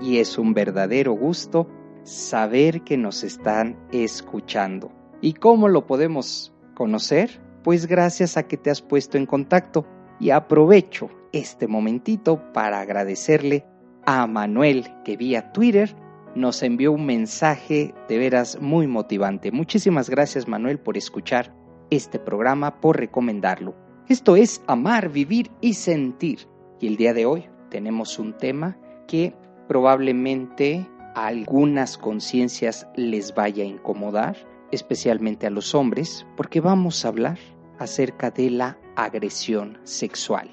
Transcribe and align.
y 0.00 0.18
es 0.18 0.38
un 0.38 0.54
verdadero 0.54 1.12
gusto 1.12 1.68
saber 2.02 2.82
que 2.82 2.96
nos 2.96 3.22
están 3.22 3.78
escuchando. 3.92 4.90
¿Y 5.20 5.34
cómo 5.34 5.68
lo 5.68 5.86
podemos 5.86 6.54
conocer? 6.74 7.40
Pues 7.62 7.86
gracias 7.86 8.36
a 8.36 8.44
que 8.44 8.56
te 8.56 8.70
has 8.70 8.80
puesto 8.80 9.18
en 9.18 9.26
contacto 9.26 9.86
y 10.18 10.30
aprovecho 10.30 11.10
este 11.32 11.66
momentito 11.66 12.52
para 12.52 12.80
agradecerle 12.80 13.66
a 14.06 14.26
Manuel 14.26 14.86
que 15.04 15.16
vía 15.16 15.52
Twitter 15.52 15.94
nos 16.34 16.62
envió 16.62 16.92
un 16.92 17.06
mensaje 17.06 17.94
de 18.08 18.18
veras 18.18 18.60
muy 18.60 18.86
motivante. 18.86 19.50
Muchísimas 19.50 20.08
gracias 20.08 20.46
Manuel 20.46 20.78
por 20.78 20.96
escuchar 20.96 21.54
este 21.90 22.18
programa, 22.18 22.80
por 22.80 22.98
recomendarlo. 22.98 23.74
Esto 24.08 24.36
es 24.36 24.62
Amar, 24.66 25.10
Vivir 25.10 25.50
y 25.60 25.74
Sentir. 25.74 26.48
Y 26.80 26.86
el 26.86 26.96
día 26.96 27.14
de 27.14 27.26
hoy 27.26 27.46
tenemos 27.68 28.18
un 28.18 28.36
tema 28.36 28.78
que 29.06 29.34
probablemente 29.70 30.84
a 31.14 31.28
algunas 31.28 31.96
conciencias 31.96 32.88
les 32.96 33.32
vaya 33.36 33.62
a 33.62 33.68
incomodar, 33.68 34.36
especialmente 34.72 35.46
a 35.46 35.50
los 35.50 35.76
hombres, 35.76 36.26
porque 36.36 36.60
vamos 36.60 37.04
a 37.04 37.08
hablar 37.08 37.38
acerca 37.78 38.32
de 38.32 38.50
la 38.50 38.80
agresión 38.96 39.78
sexual. 39.84 40.50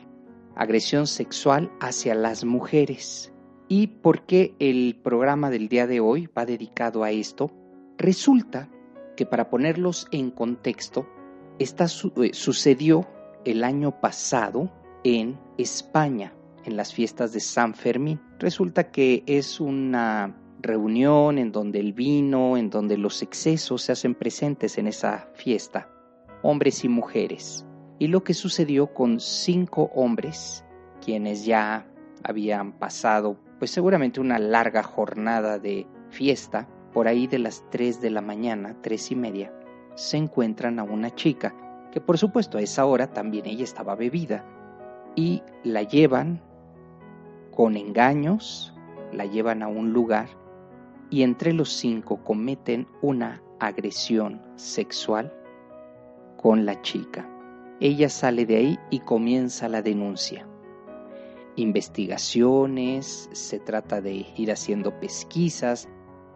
Agresión 0.55 1.07
sexual 1.07 1.71
hacia 1.79 2.13
las 2.13 2.45
mujeres. 2.45 3.33
¿Y 3.67 3.87
por 3.87 4.27
qué 4.27 4.53
el 4.59 4.99
programa 5.03 5.49
del 5.49 5.67
día 5.67 5.87
de 5.87 5.99
hoy 5.99 6.29
va 6.37 6.45
dedicado 6.45 7.03
a 7.03 7.09
esto? 7.09 7.51
Resulta 7.97 8.69
que 9.15 9.25
para 9.25 9.49
ponerlos 9.49 10.05
en 10.11 10.29
contexto, 10.29 11.07
esta 11.57 11.85
eh, 11.85 12.29
sucedió 12.33 13.07
el 13.45 13.63
año 13.63 13.99
pasado 13.99 14.71
en 15.03 15.39
España, 15.57 16.35
en 16.67 16.77
las 16.77 16.93
fiestas 16.93 17.33
de 17.33 17.39
San 17.39 17.73
Fermín. 17.73 18.19
Resulta 18.39 18.91
que 18.91 19.23
es 19.25 19.59
una 19.59 20.37
reunión 20.61 21.37
en 21.37 21.51
donde 21.51 21.79
el 21.79 21.93
vino, 21.93 22.57
en 22.57 22.69
donde 22.69 22.97
los 22.97 23.21
excesos 23.21 23.81
se 23.83 23.93
hacen 23.93 24.13
presentes 24.13 24.77
en 24.77 24.87
esa 24.87 25.29
fiesta, 25.33 25.89
hombres 26.43 26.83
y 26.83 26.89
mujeres. 26.89 27.65
Y 27.99 28.07
lo 28.07 28.23
que 28.23 28.33
sucedió 28.33 28.93
con 28.93 29.19
cinco 29.19 29.89
hombres, 29.95 30.65
quienes 31.03 31.45
ya 31.45 31.87
habían 32.23 32.73
pasado 32.73 33.39
pues 33.59 33.71
seguramente 33.71 34.19
una 34.19 34.37
larga 34.37 34.83
jornada 34.83 35.57
de 35.57 35.87
fiesta, 36.09 36.67
por 36.93 37.07
ahí 37.07 37.27
de 37.27 37.39
las 37.39 37.63
3 37.71 38.01
de 38.01 38.09
la 38.09 38.21
mañana, 38.21 38.75
tres 38.81 39.11
y 39.11 39.15
media, 39.15 39.53
se 39.95 40.17
encuentran 40.17 40.79
a 40.79 40.83
una 40.83 41.13
chica, 41.15 41.55
que 41.91 42.01
por 42.01 42.17
supuesto 42.17 42.57
a 42.57 42.61
esa 42.61 42.85
hora 42.85 43.07
también 43.07 43.45
ella 43.45 43.63
estaba 43.63 43.95
bebida, 43.95 44.45
y 45.15 45.41
la 45.63 45.81
llevan 45.81 46.41
con 47.57 47.75
engaños, 47.75 48.71
la 49.11 49.25
llevan 49.25 49.63
a 49.63 49.67
un 49.67 49.91
lugar, 49.91 50.29
y 51.09 51.23
entre 51.23 51.53
los 51.53 51.71
cinco 51.73 52.23
cometen 52.23 52.87
una 53.01 53.41
agresión 53.59 54.39
sexual 54.57 55.33
con 56.39 56.67
la 56.67 56.79
chica. 56.83 57.27
Ella 57.79 58.09
sale 58.09 58.45
de 58.45 58.57
ahí 58.57 58.79
y 58.91 58.99
comienza 58.99 59.67
la 59.67 59.81
denuncia 59.81 60.47
investigaciones, 61.55 63.29
se 63.33 63.59
trata 63.59 63.99
de 63.99 64.27
ir 64.37 64.51
haciendo 64.51 64.97
pesquisas. 64.99 65.89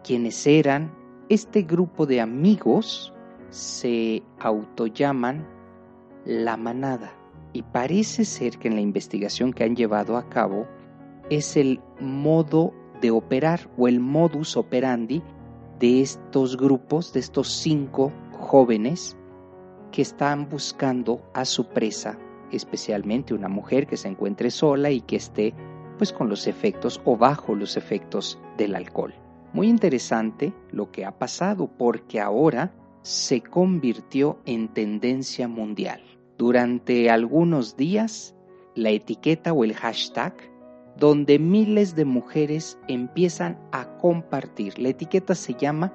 Quienes 0.04 0.46
eran 0.46 0.92
este 1.28 1.62
grupo 1.62 2.06
de 2.06 2.20
amigos 2.20 3.14
se 3.50 4.22
autollaman 4.40 5.46
la 6.24 6.56
manada 6.56 7.12
y 7.52 7.62
parece 7.62 8.24
ser 8.24 8.58
que 8.58 8.66
en 8.66 8.74
la 8.74 8.80
investigación 8.80 9.52
que 9.52 9.62
han 9.62 9.76
llevado 9.76 10.16
a 10.16 10.28
cabo 10.28 10.66
es 11.30 11.56
el 11.56 11.80
modo 12.00 12.72
de 13.00 13.10
operar 13.10 13.68
o 13.76 13.88
el 13.88 14.00
modus 14.00 14.56
operandi 14.56 15.22
de 15.78 16.00
estos 16.00 16.56
grupos, 16.56 17.12
de 17.12 17.20
estos 17.20 17.48
cinco 17.48 18.12
jóvenes 18.32 19.16
que 19.90 20.02
están 20.02 20.48
buscando 20.48 21.22
a 21.34 21.44
su 21.44 21.66
presa 21.66 22.18
especialmente 22.56 23.34
una 23.34 23.48
mujer 23.48 23.86
que 23.86 23.96
se 23.96 24.08
encuentre 24.08 24.50
sola 24.50 24.90
y 24.90 25.00
que 25.00 25.16
esté 25.16 25.54
pues 25.98 26.12
con 26.12 26.28
los 26.28 26.46
efectos 26.46 27.00
o 27.04 27.16
bajo 27.16 27.54
los 27.54 27.76
efectos 27.76 28.38
del 28.56 28.74
alcohol. 28.74 29.14
Muy 29.52 29.68
interesante 29.68 30.52
lo 30.70 30.90
que 30.90 31.04
ha 31.04 31.18
pasado 31.18 31.68
porque 31.76 32.20
ahora 32.20 32.72
se 33.02 33.42
convirtió 33.42 34.38
en 34.46 34.68
tendencia 34.68 35.48
mundial. 35.48 36.02
Durante 36.38 37.10
algunos 37.10 37.76
días, 37.76 38.34
la 38.74 38.90
etiqueta 38.90 39.52
o 39.52 39.64
el 39.64 39.74
hashtag 39.74 40.34
donde 40.96 41.38
miles 41.38 41.94
de 41.94 42.04
mujeres 42.04 42.78
empiezan 42.88 43.58
a 43.72 43.96
compartir. 43.98 44.78
La 44.78 44.90
etiqueta 44.90 45.34
se 45.34 45.54
llama 45.54 45.92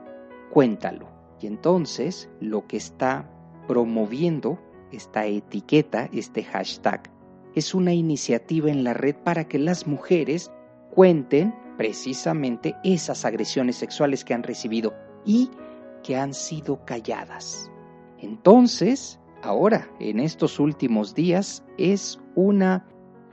Cuéntalo. 0.52 1.08
Y 1.40 1.48
entonces 1.48 2.30
lo 2.40 2.66
que 2.68 2.78
está 2.78 3.30
promoviendo 3.68 4.60
esta 4.92 5.26
etiqueta, 5.26 6.10
este 6.12 6.44
hashtag, 6.44 7.12
es 7.54 7.74
una 7.74 7.94
iniciativa 7.94 8.70
en 8.70 8.84
la 8.84 8.94
red 8.94 9.16
para 9.16 9.48
que 9.48 9.60
las 9.60 9.88
mujeres 9.88 10.52
cuenten 10.92 11.54
precisamente 11.78 12.76
esas 12.84 13.26
agresiones 13.26 13.76
sexuales 13.76 14.24
que 14.24 14.34
han 14.34 14.44
recibido 14.44 14.94
y 15.26 15.50
que 16.04 16.16
han 16.16 16.34
sido 16.34 16.84
calladas. 16.86 17.70
Entonces, 18.20 19.20
ahora, 19.44 19.90
en 20.00 20.20
estos 20.20 20.60
últimos 20.60 21.14
días, 21.14 21.64
es 21.78 22.20
una 22.36 22.88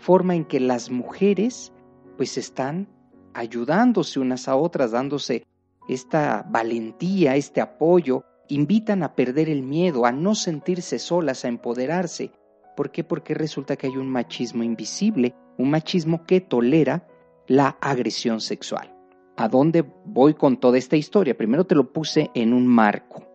forma 0.05 0.35
en 0.35 0.45
que 0.45 0.61
las 0.61 0.91
mujeres 0.91 1.73
pues 2.19 2.37
están 2.37 2.89
ayudándose 3.33 4.21
unas 4.21 4.49
a 4.49 4.55
otras, 4.55 4.91
dándose 4.91 5.47
esta 5.89 6.47
valentía, 6.49 7.37
este 7.37 7.63
apoyo, 7.63 8.23
invitan 8.49 9.03
a 9.03 9.15
perder 9.15 9.49
el 9.49 9.63
miedo, 9.63 10.05
a 10.05 10.13
no 10.13 10.35
sentirse 10.35 10.99
solas, 10.99 11.45
a 11.45 11.49
empoderarse. 11.49 12.33
¿Por 12.77 12.91
qué? 12.91 13.03
Porque 13.03 13.33
resulta 13.33 13.77
que 13.77 13.87
hay 13.87 13.97
un 13.97 14.11
machismo 14.11 14.63
invisible, 14.63 15.35
un 15.57 15.71
machismo 15.71 16.27
que 16.27 16.43
tolera 16.43 17.09
la 17.47 17.79
agresión 17.81 18.43
sexual. 18.43 18.95
¿A 19.37 19.49
dónde 19.49 19.87
voy 20.05 20.35
con 20.35 20.59
toda 20.59 20.77
esta 20.77 20.97
historia? 20.97 21.35
Primero 21.35 21.65
te 21.65 21.75
lo 21.75 21.93
puse 21.93 22.31
en 22.35 22.53
un 22.53 22.67
marco, 22.67 23.27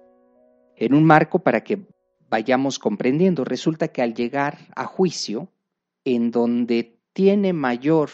en 0.75 0.93
un 0.93 1.03
marco 1.03 1.39
para 1.39 1.63
que 1.63 1.87
vayamos 2.29 2.77
comprendiendo. 2.77 3.43
Resulta 3.43 3.87
que 3.87 4.03
al 4.03 4.13
llegar 4.13 4.59
a 4.75 4.85
juicio, 4.85 5.49
en 6.05 6.31
donde 6.31 6.99
tiene 7.13 7.53
mayor 7.53 8.09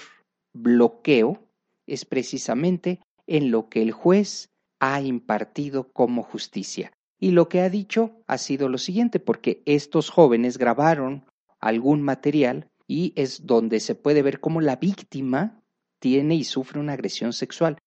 bloqueo, 0.53 1.47
es 1.87 2.05
precisamente 2.05 2.99
en 3.27 3.51
lo 3.51 3.69
que 3.69 3.81
el 3.81 3.91
juez 3.91 4.49
ha 4.79 5.01
impartido 5.01 5.91
como 5.91 6.23
justicia. 6.23 6.91
Y 7.19 7.31
lo 7.31 7.47
que 7.49 7.61
ha 7.61 7.69
dicho 7.69 8.23
ha 8.27 8.37
sido 8.37 8.69
lo 8.69 8.77
siguiente, 8.77 9.19
porque 9.19 9.61
estos 9.65 10.09
jóvenes 10.09 10.57
grabaron 10.57 11.25
algún 11.59 12.01
material 12.01 12.67
y 12.87 13.13
es 13.15 13.45
donde 13.45 13.79
se 13.79 13.95
puede 13.95 14.21
ver 14.21 14.39
cómo 14.39 14.61
la 14.61 14.75
víctima 14.75 15.61
tiene 15.99 16.35
y 16.35 16.43
sufre 16.43 16.79
una 16.79 16.93
agresión 16.93 17.33
sexual. 17.33 17.77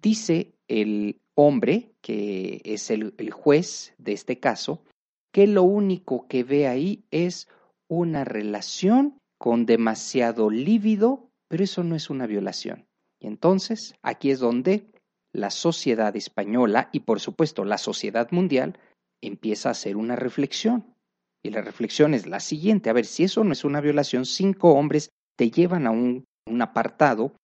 Dice 0.00 0.54
el 0.68 1.20
hombre, 1.34 1.94
que 2.00 2.60
es 2.64 2.90
el, 2.90 3.14
juez 3.30 3.94
de 3.98 4.12
este 4.12 4.38
caso, 4.38 4.82
que 5.32 5.46
lo 5.46 5.62
único 5.62 6.26
que 6.28 6.44
ve 6.44 6.66
ahí 6.66 7.04
es 7.10 7.48
una 7.88 8.24
relación 8.24 9.18
con 9.42 9.66
demasiado 9.66 10.50
lívido, 10.50 11.28
pero 11.48 11.64
eso 11.64 11.82
no 11.82 11.96
es 11.96 12.10
una 12.10 12.28
violación. 12.28 12.86
Y 13.18 13.26
entonces 13.26 13.96
aquí 14.00 14.30
es 14.30 14.38
donde 14.38 14.86
la 15.32 15.50
sociedad 15.50 16.14
española 16.14 16.90
y 16.92 17.00
por 17.00 17.18
supuesto 17.18 17.64
la 17.64 17.76
sociedad 17.76 18.30
mundial 18.30 18.78
empieza 19.20 19.68
a 19.68 19.72
hacer 19.72 19.96
una 19.96 20.14
reflexión. 20.14 20.94
Y 21.42 21.50
la 21.50 21.60
reflexión 21.60 22.14
es 22.14 22.28
la 22.28 22.38
siguiente, 22.38 22.88
a 22.88 22.92
ver, 22.92 23.04
si 23.04 23.24
eso 23.24 23.42
no 23.42 23.52
es 23.52 23.64
una 23.64 23.80
violación, 23.80 24.26
cinco 24.26 24.74
hombres 24.74 25.10
te 25.36 25.50
llevan 25.50 25.88
a 25.88 25.90
un, 25.90 26.24
un 26.46 26.62
apartado 26.62 27.34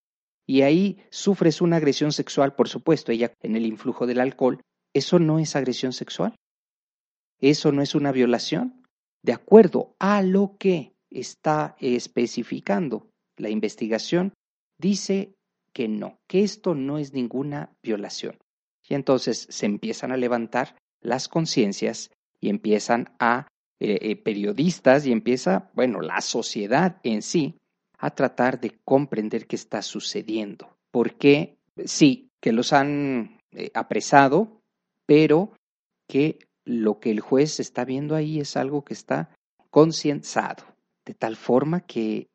y 0.46 0.62
ahí 0.62 0.98
sufres 1.10 1.60
una 1.60 1.78
agresión 1.78 2.12
sexual, 2.12 2.54
por 2.54 2.68
supuesto, 2.68 3.10
ella 3.10 3.32
en 3.42 3.56
el 3.56 3.66
influjo 3.66 4.06
del 4.06 4.20
alcohol, 4.20 4.60
¿eso 4.94 5.18
no 5.18 5.40
es 5.40 5.56
agresión 5.56 5.92
sexual? 5.92 6.36
¿Eso 7.40 7.72
no 7.72 7.82
es 7.82 7.96
una 7.96 8.12
violación? 8.12 8.84
De 9.24 9.32
acuerdo 9.32 9.96
a 9.98 10.22
lo 10.22 10.54
que 10.60 10.92
está 11.10 11.76
especificando 11.80 13.08
la 13.36 13.50
investigación, 13.50 14.32
dice 14.78 15.34
que 15.72 15.88
no, 15.88 16.18
que 16.26 16.42
esto 16.42 16.74
no 16.74 16.98
es 16.98 17.12
ninguna 17.12 17.72
violación. 17.82 18.36
Y 18.88 18.94
entonces 18.94 19.46
se 19.50 19.66
empiezan 19.66 20.12
a 20.12 20.16
levantar 20.16 20.76
las 21.00 21.28
conciencias 21.28 22.10
y 22.40 22.48
empiezan 22.48 23.14
a 23.18 23.46
eh, 23.80 23.98
eh, 24.00 24.16
periodistas 24.16 25.06
y 25.06 25.12
empieza, 25.12 25.70
bueno, 25.74 26.00
la 26.00 26.20
sociedad 26.20 26.98
en 27.02 27.22
sí 27.22 27.58
a 27.98 28.10
tratar 28.10 28.60
de 28.60 28.78
comprender 28.84 29.46
qué 29.46 29.56
está 29.56 29.82
sucediendo. 29.82 30.76
Porque 30.90 31.58
sí, 31.84 32.28
que 32.40 32.52
los 32.52 32.72
han 32.72 33.38
eh, 33.52 33.70
apresado, 33.74 34.60
pero 35.06 35.52
que 36.08 36.38
lo 36.64 37.00
que 37.00 37.10
el 37.10 37.20
juez 37.20 37.60
está 37.60 37.84
viendo 37.84 38.14
ahí 38.14 38.40
es 38.40 38.56
algo 38.56 38.84
que 38.84 38.94
está 38.94 39.30
concienzado, 39.70 40.64
de 41.08 41.14
tal 41.14 41.36
forma 41.36 41.80
que 41.80 42.28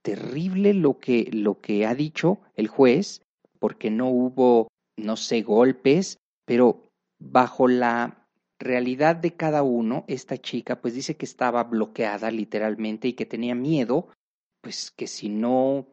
terrible 0.00 0.72
lo 0.72 0.98
que, 0.98 1.28
lo 1.30 1.60
que 1.60 1.84
ha 1.84 1.94
dicho 1.94 2.40
el 2.54 2.68
juez, 2.68 3.20
porque 3.58 3.90
no 3.90 4.08
hubo, 4.08 4.68
no 4.96 5.16
sé, 5.16 5.42
golpes, 5.42 6.16
pero 6.46 6.88
bajo 7.18 7.68
la 7.68 8.26
realidad 8.58 9.14
de 9.16 9.36
cada 9.36 9.62
uno, 9.62 10.06
esta 10.08 10.38
chica 10.38 10.80
pues 10.80 10.94
dice 10.94 11.16
que 11.18 11.26
estaba 11.26 11.64
bloqueada 11.64 12.30
literalmente 12.30 13.08
y 13.08 13.12
que 13.12 13.26
tenía 13.26 13.54
miedo, 13.54 14.08
pues 14.62 14.90
que 14.90 15.06
si 15.06 15.28
no 15.28 15.86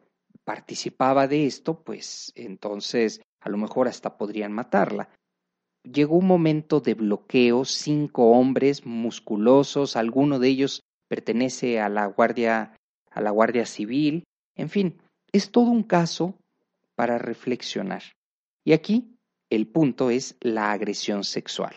participaba 0.45 1.28
de 1.28 1.45
esto, 1.48 1.83
pues 1.83 2.31
entonces 2.36 3.19
a 3.42 3.50
lo 3.50 3.57
mejor 3.57 3.89
hasta 3.89 4.18
podrían 4.18 4.54
matarla. 4.54 5.10
Llegó 5.83 6.16
un 6.16 6.28
momento 6.28 6.80
de 6.80 6.94
bloqueo, 6.94 7.66
cinco 7.66 8.31
hombres 8.31 8.86
musculosos, 8.86 9.98
alguno 9.98 10.39
de 10.39 10.48
ellos 10.48 10.81
pertenece 11.11 11.81
a 11.81 11.89
la 11.89 12.05
Guardia 12.05 12.73
a 13.09 13.19
la 13.19 13.31
Guardia 13.31 13.65
Civil, 13.65 14.23
en 14.55 14.69
fin, 14.69 15.01
es 15.33 15.51
todo 15.51 15.69
un 15.69 15.83
caso 15.83 16.39
para 16.95 17.17
reflexionar. 17.17 18.03
Y 18.63 18.71
aquí 18.71 19.17
el 19.49 19.67
punto 19.67 20.09
es 20.09 20.37
la 20.39 20.71
agresión 20.71 21.25
sexual. 21.25 21.75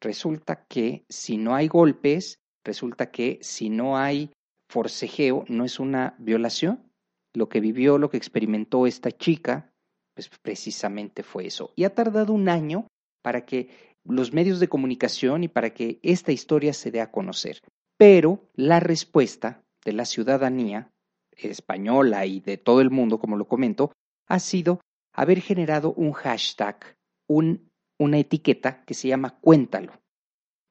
Resulta 0.00 0.66
que 0.68 1.04
si 1.08 1.36
no 1.36 1.56
hay 1.56 1.66
golpes, 1.66 2.36
resulta 2.64 3.10
que 3.10 3.40
si 3.42 3.70
no 3.70 3.98
hay 3.98 4.30
forcejeo, 4.70 5.44
no 5.48 5.64
es 5.64 5.80
una 5.80 6.14
violación. 6.20 6.92
Lo 7.34 7.48
que 7.48 7.58
vivió, 7.58 7.98
lo 7.98 8.08
que 8.08 8.18
experimentó 8.18 8.86
esta 8.86 9.10
chica, 9.10 9.72
pues 10.14 10.30
precisamente 10.42 11.24
fue 11.24 11.48
eso. 11.48 11.72
Y 11.74 11.82
ha 11.82 11.92
tardado 11.92 12.32
un 12.32 12.48
año 12.48 12.86
para 13.20 13.44
que 13.44 13.70
los 14.04 14.32
medios 14.32 14.60
de 14.60 14.68
comunicación 14.68 15.42
y 15.42 15.48
para 15.48 15.70
que 15.70 15.98
esta 16.04 16.30
historia 16.30 16.72
se 16.72 16.92
dé 16.92 17.00
a 17.00 17.10
conocer. 17.10 17.58
Pero 17.96 18.50
la 18.54 18.80
respuesta 18.80 19.62
de 19.84 19.92
la 19.92 20.04
ciudadanía 20.04 20.90
española 21.32 22.26
y 22.26 22.40
de 22.40 22.56
todo 22.56 22.80
el 22.80 22.90
mundo, 22.90 23.18
como 23.18 23.36
lo 23.36 23.46
comento, 23.46 23.92
ha 24.26 24.38
sido 24.38 24.80
haber 25.12 25.40
generado 25.40 25.92
un 25.94 26.12
hashtag, 26.12 26.96
un, 27.28 27.70
una 27.98 28.18
etiqueta 28.18 28.84
que 28.84 28.94
se 28.94 29.08
llama 29.08 29.38
Cuéntalo. 29.40 29.92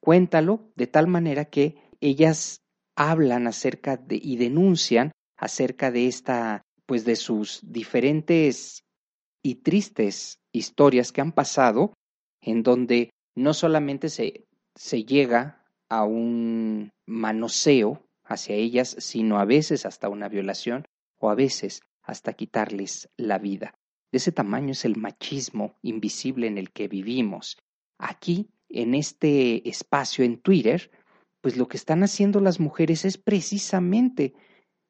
Cuéntalo 0.01 0.71
de 0.75 0.87
tal 0.87 1.07
manera 1.07 1.45
que 1.45 1.77
ellas 2.01 2.57
hablan 2.95 3.47
acerca 3.47 3.97
de 3.97 4.19
y 4.21 4.35
denuncian 4.35 5.11
acerca 5.37 5.91
de 5.91 6.07
esta, 6.07 6.61
pues 6.85 7.05
de 7.05 7.15
sus 7.15 7.61
diferentes 7.63 8.83
y 9.41 9.55
tristes 9.55 10.39
historias 10.51 11.11
que 11.11 11.21
han 11.21 11.31
pasado, 11.31 11.93
en 12.41 12.63
donde 12.63 13.09
no 13.35 13.53
solamente 13.53 14.09
se, 14.09 14.45
se 14.75 15.03
llega 15.05 15.62
a 15.89 16.03
un 16.03 16.91
manoseo 17.05 18.01
hacia 18.23 18.55
ellas, 18.55 18.95
sino 18.99 19.39
a 19.39 19.45
veces 19.45 19.85
hasta 19.85 20.09
una 20.09 20.29
violación 20.29 20.85
o 21.19 21.29
a 21.29 21.35
veces 21.35 21.81
hasta 22.01 22.33
quitarles 22.33 23.09
la 23.17 23.37
vida. 23.39 23.75
De 24.11 24.17
ese 24.17 24.31
tamaño 24.31 24.71
es 24.71 24.85
el 24.85 24.95
machismo 24.95 25.75
invisible 25.81 26.47
en 26.47 26.57
el 26.57 26.71
que 26.71 26.87
vivimos. 26.87 27.57
Aquí, 27.97 28.49
en 28.69 28.93
este 28.93 29.67
espacio 29.67 30.23
en 30.23 30.37
Twitter, 30.37 30.91
pues 31.41 31.57
lo 31.57 31.67
que 31.67 31.77
están 31.77 32.03
haciendo 32.03 32.39
las 32.39 32.59
mujeres 32.59 33.05
es 33.05 33.17
precisamente 33.17 34.33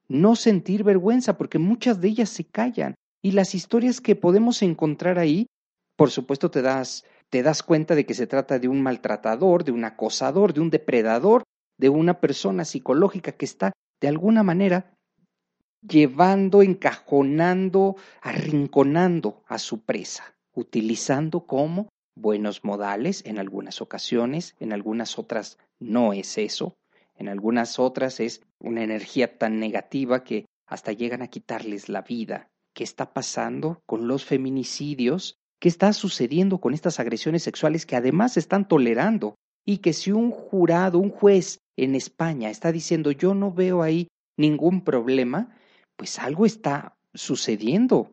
no 0.07 0.35
sentir 0.35 0.83
vergüenza, 0.83 1.37
porque 1.37 1.57
muchas 1.57 2.01
de 2.01 2.09
ellas 2.09 2.29
se 2.29 2.45
callan. 2.45 2.95
Y 3.21 3.31
las 3.31 3.55
historias 3.55 4.01
que 4.01 4.15
podemos 4.15 4.61
encontrar 4.61 5.17
ahí, 5.17 5.47
por 5.95 6.11
supuesto 6.11 6.51
te 6.51 6.61
das, 6.61 7.05
te 7.33 7.41
das 7.41 7.63
cuenta 7.63 7.95
de 7.95 8.05
que 8.05 8.13
se 8.13 8.27
trata 8.27 8.59
de 8.59 8.67
un 8.67 8.83
maltratador, 8.83 9.63
de 9.63 9.71
un 9.71 9.85
acosador, 9.85 10.53
de 10.53 10.61
un 10.61 10.69
depredador, 10.69 11.41
de 11.79 11.89
una 11.89 12.19
persona 12.19 12.63
psicológica 12.63 13.31
que 13.31 13.45
está 13.45 13.71
de 13.99 14.07
alguna 14.07 14.43
manera 14.43 14.93
llevando, 15.81 16.61
encajonando, 16.61 17.95
arrinconando 18.21 19.41
a 19.47 19.57
su 19.57 19.81
presa, 19.81 20.35
utilizando 20.53 21.47
como 21.47 21.89
buenos 22.15 22.63
modales 22.63 23.23
en 23.25 23.39
algunas 23.39 23.81
ocasiones, 23.81 24.55
en 24.59 24.71
algunas 24.71 25.17
otras 25.17 25.57
no 25.79 26.13
es 26.13 26.37
eso, 26.37 26.75
en 27.15 27.29
algunas 27.29 27.79
otras 27.79 28.19
es 28.19 28.43
una 28.59 28.83
energía 28.83 29.39
tan 29.39 29.59
negativa 29.59 30.23
que 30.23 30.45
hasta 30.67 30.91
llegan 30.91 31.23
a 31.23 31.29
quitarles 31.29 31.89
la 31.89 32.03
vida. 32.03 32.51
¿Qué 32.75 32.83
está 32.83 33.11
pasando 33.11 33.81
con 33.87 34.07
los 34.07 34.23
feminicidios? 34.23 35.39
¿Qué 35.63 35.69
está 35.69 35.93
sucediendo 35.93 36.57
con 36.57 36.73
estas 36.73 36.99
agresiones 36.99 37.41
sexuales 37.41 37.85
que 37.85 37.95
además 37.95 38.35
están 38.35 38.67
tolerando? 38.67 39.35
Y 39.65 39.77
que 39.77 39.93
si 39.93 40.11
un 40.11 40.29
jurado, 40.29 40.99
un 40.99 41.09
juez 41.09 41.59
en 41.77 41.95
España 41.95 42.49
está 42.49 42.73
diciendo 42.73 43.11
yo 43.11 43.33
no 43.33 43.49
veo 43.49 43.81
ahí 43.81 44.09
ningún 44.37 44.83
problema, 44.83 45.55
pues 45.95 46.19
algo 46.19 46.45
está 46.45 46.97
sucediendo, 47.13 48.11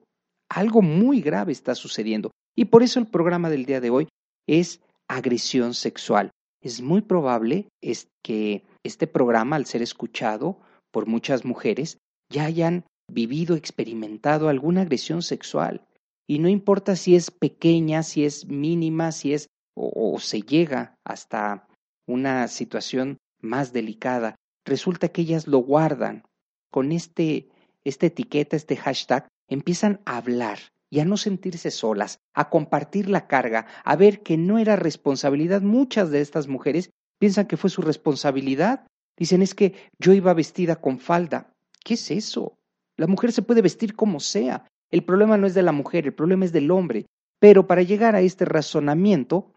algo 0.49 0.81
muy 0.81 1.23
grave 1.23 1.51
está 1.51 1.75
sucediendo. 1.75 2.31
Y 2.55 2.67
por 2.67 2.85
eso 2.85 3.01
el 3.01 3.09
programa 3.09 3.51
del 3.51 3.67
día 3.67 3.81
de 3.81 3.91
hoy 3.91 4.07
es 4.47 4.81
agresión 5.09 5.75
sexual. 5.75 6.31
Es 6.63 6.81
muy 6.81 7.01
probable 7.01 7.67
es 7.81 8.07
que 8.23 8.63
este 8.85 9.09
programa, 9.09 9.57
al 9.57 9.67
ser 9.67 9.83
escuchado 9.83 10.61
por 10.93 11.09
muchas 11.09 11.45
mujeres, 11.45 11.99
ya 12.33 12.45
hayan 12.45 12.85
vivido, 13.13 13.57
experimentado 13.57 14.49
alguna 14.49 14.83
agresión 14.83 15.23
sexual. 15.23 15.85
Y 16.31 16.39
no 16.39 16.49
importa 16.49 16.95
si 16.95 17.17
es 17.17 17.33
pequeña, 17.33 18.05
si 18.05 18.25
es 18.25 18.47
mínima, 18.47 19.11
si 19.11 19.35
es 19.35 19.49
o, 19.75 20.17
se 20.21 20.43
llega 20.43 20.97
hasta 21.03 21.67
una 22.07 22.47
situación 22.47 23.19
más 23.41 23.73
delicada, 23.73 24.37
resulta 24.65 25.09
que 25.09 25.23
ellas 25.23 25.49
lo 25.49 25.59
guardan. 25.59 26.23
Con 26.71 26.93
este, 26.93 27.49
esta 27.83 28.07
etiqueta, 28.07 28.55
este 28.55 28.77
hashtag, 28.77 29.27
empiezan 29.49 30.03
a 30.05 30.19
hablar 30.19 30.61
y 30.89 31.01
a 31.01 31.05
no 31.05 31.17
sentirse 31.17 31.73
solas, 31.73 32.21
a 32.33 32.49
compartir 32.49 33.09
la 33.09 33.27
carga, 33.27 33.67
a 33.83 33.97
ver 33.97 34.23
que 34.23 34.37
no 34.37 34.61
era 34.61 34.77
responsabilidad. 34.77 35.63
Muchas 35.63 36.13
de 36.13 36.21
estas 36.21 36.47
mujeres 36.47 36.91
piensan 37.19 37.49
que 37.49 37.57
fue 37.57 37.71
su 37.71 37.83
responsabilidad. 37.83 38.87
Dicen 39.17 39.43
es 39.43 39.57
que 39.57 39.75
yo 39.99 40.13
iba 40.13 40.33
vestida 40.33 40.77
con 40.77 41.01
falda. 41.01 41.53
¿Qué 41.85 41.95
es 41.95 42.09
eso? 42.13 42.57
La 42.97 43.09
mujer 43.09 43.33
se 43.33 43.43
puede 43.43 43.63
vestir 43.63 43.97
como 43.97 44.21
sea. 44.21 44.70
El 44.91 45.05
problema 45.05 45.37
no 45.37 45.47
es 45.47 45.55
de 45.55 45.63
la 45.63 45.73
mujer, 45.73 46.07
el 46.07 46.15
problema 46.15 46.45
es 46.45 46.53
del 46.53 46.71
hombre. 46.71 47.07
Pero 47.39 47.67
para 47.67 47.83
llegar 47.83 48.15
a 48.15 48.21
este 48.21 48.45
razonamiento, 48.45 49.53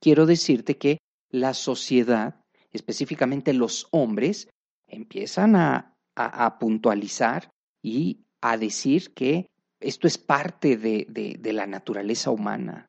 quiero 0.00 0.26
decirte 0.26 0.76
que 0.76 0.98
la 1.30 1.54
sociedad 1.54 2.40
específicamente 2.72 3.52
los 3.52 3.88
hombres, 3.90 4.48
empiezan 4.86 5.56
a, 5.56 5.94
a, 6.14 6.58
puntualizar 6.58 7.50
y 7.82 8.20
a 8.40 8.56
decir 8.56 9.12
que 9.14 9.46
esto 9.78 10.06
es 10.06 10.18
parte 10.18 10.76
de, 10.76 11.06
de, 11.08 11.52
la 11.52 11.66
naturaleza 11.66 12.30
humana. 12.30 12.86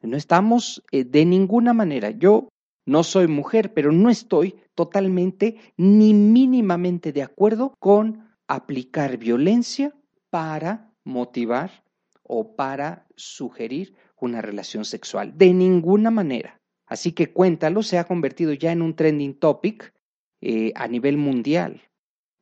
No 0.00 0.16
estamos 0.16 0.84
eh, 0.92 1.04
de 1.04 1.24
ninguna 1.24 1.72
manera, 1.72 2.10
yo 2.10 2.48
no 2.86 3.02
soy 3.02 3.26
mujer, 3.26 3.72
pero 3.72 3.90
no 3.90 4.10
estoy 4.10 4.54
totalmente 4.74 5.56
ni 5.76 6.12
mínimamente 6.12 7.12
de 7.12 7.22
acuerdo 7.22 7.74
con 7.78 8.28
aplicar 8.46 9.16
violencia 9.16 9.94
para 10.34 10.92
motivar 11.04 11.84
o 12.24 12.56
para 12.56 13.06
sugerir 13.14 13.94
una 14.20 14.42
relación 14.42 14.84
sexual. 14.84 15.38
De 15.38 15.52
ninguna 15.52 16.10
manera. 16.10 16.60
Así 16.88 17.12
que 17.12 17.32
Cuéntalo 17.32 17.84
se 17.84 17.98
ha 17.98 18.04
convertido 18.08 18.52
ya 18.52 18.72
en 18.72 18.82
un 18.82 18.96
trending 18.96 19.38
topic 19.38 19.94
eh, 20.40 20.72
a 20.74 20.88
nivel 20.88 21.18
mundial, 21.18 21.82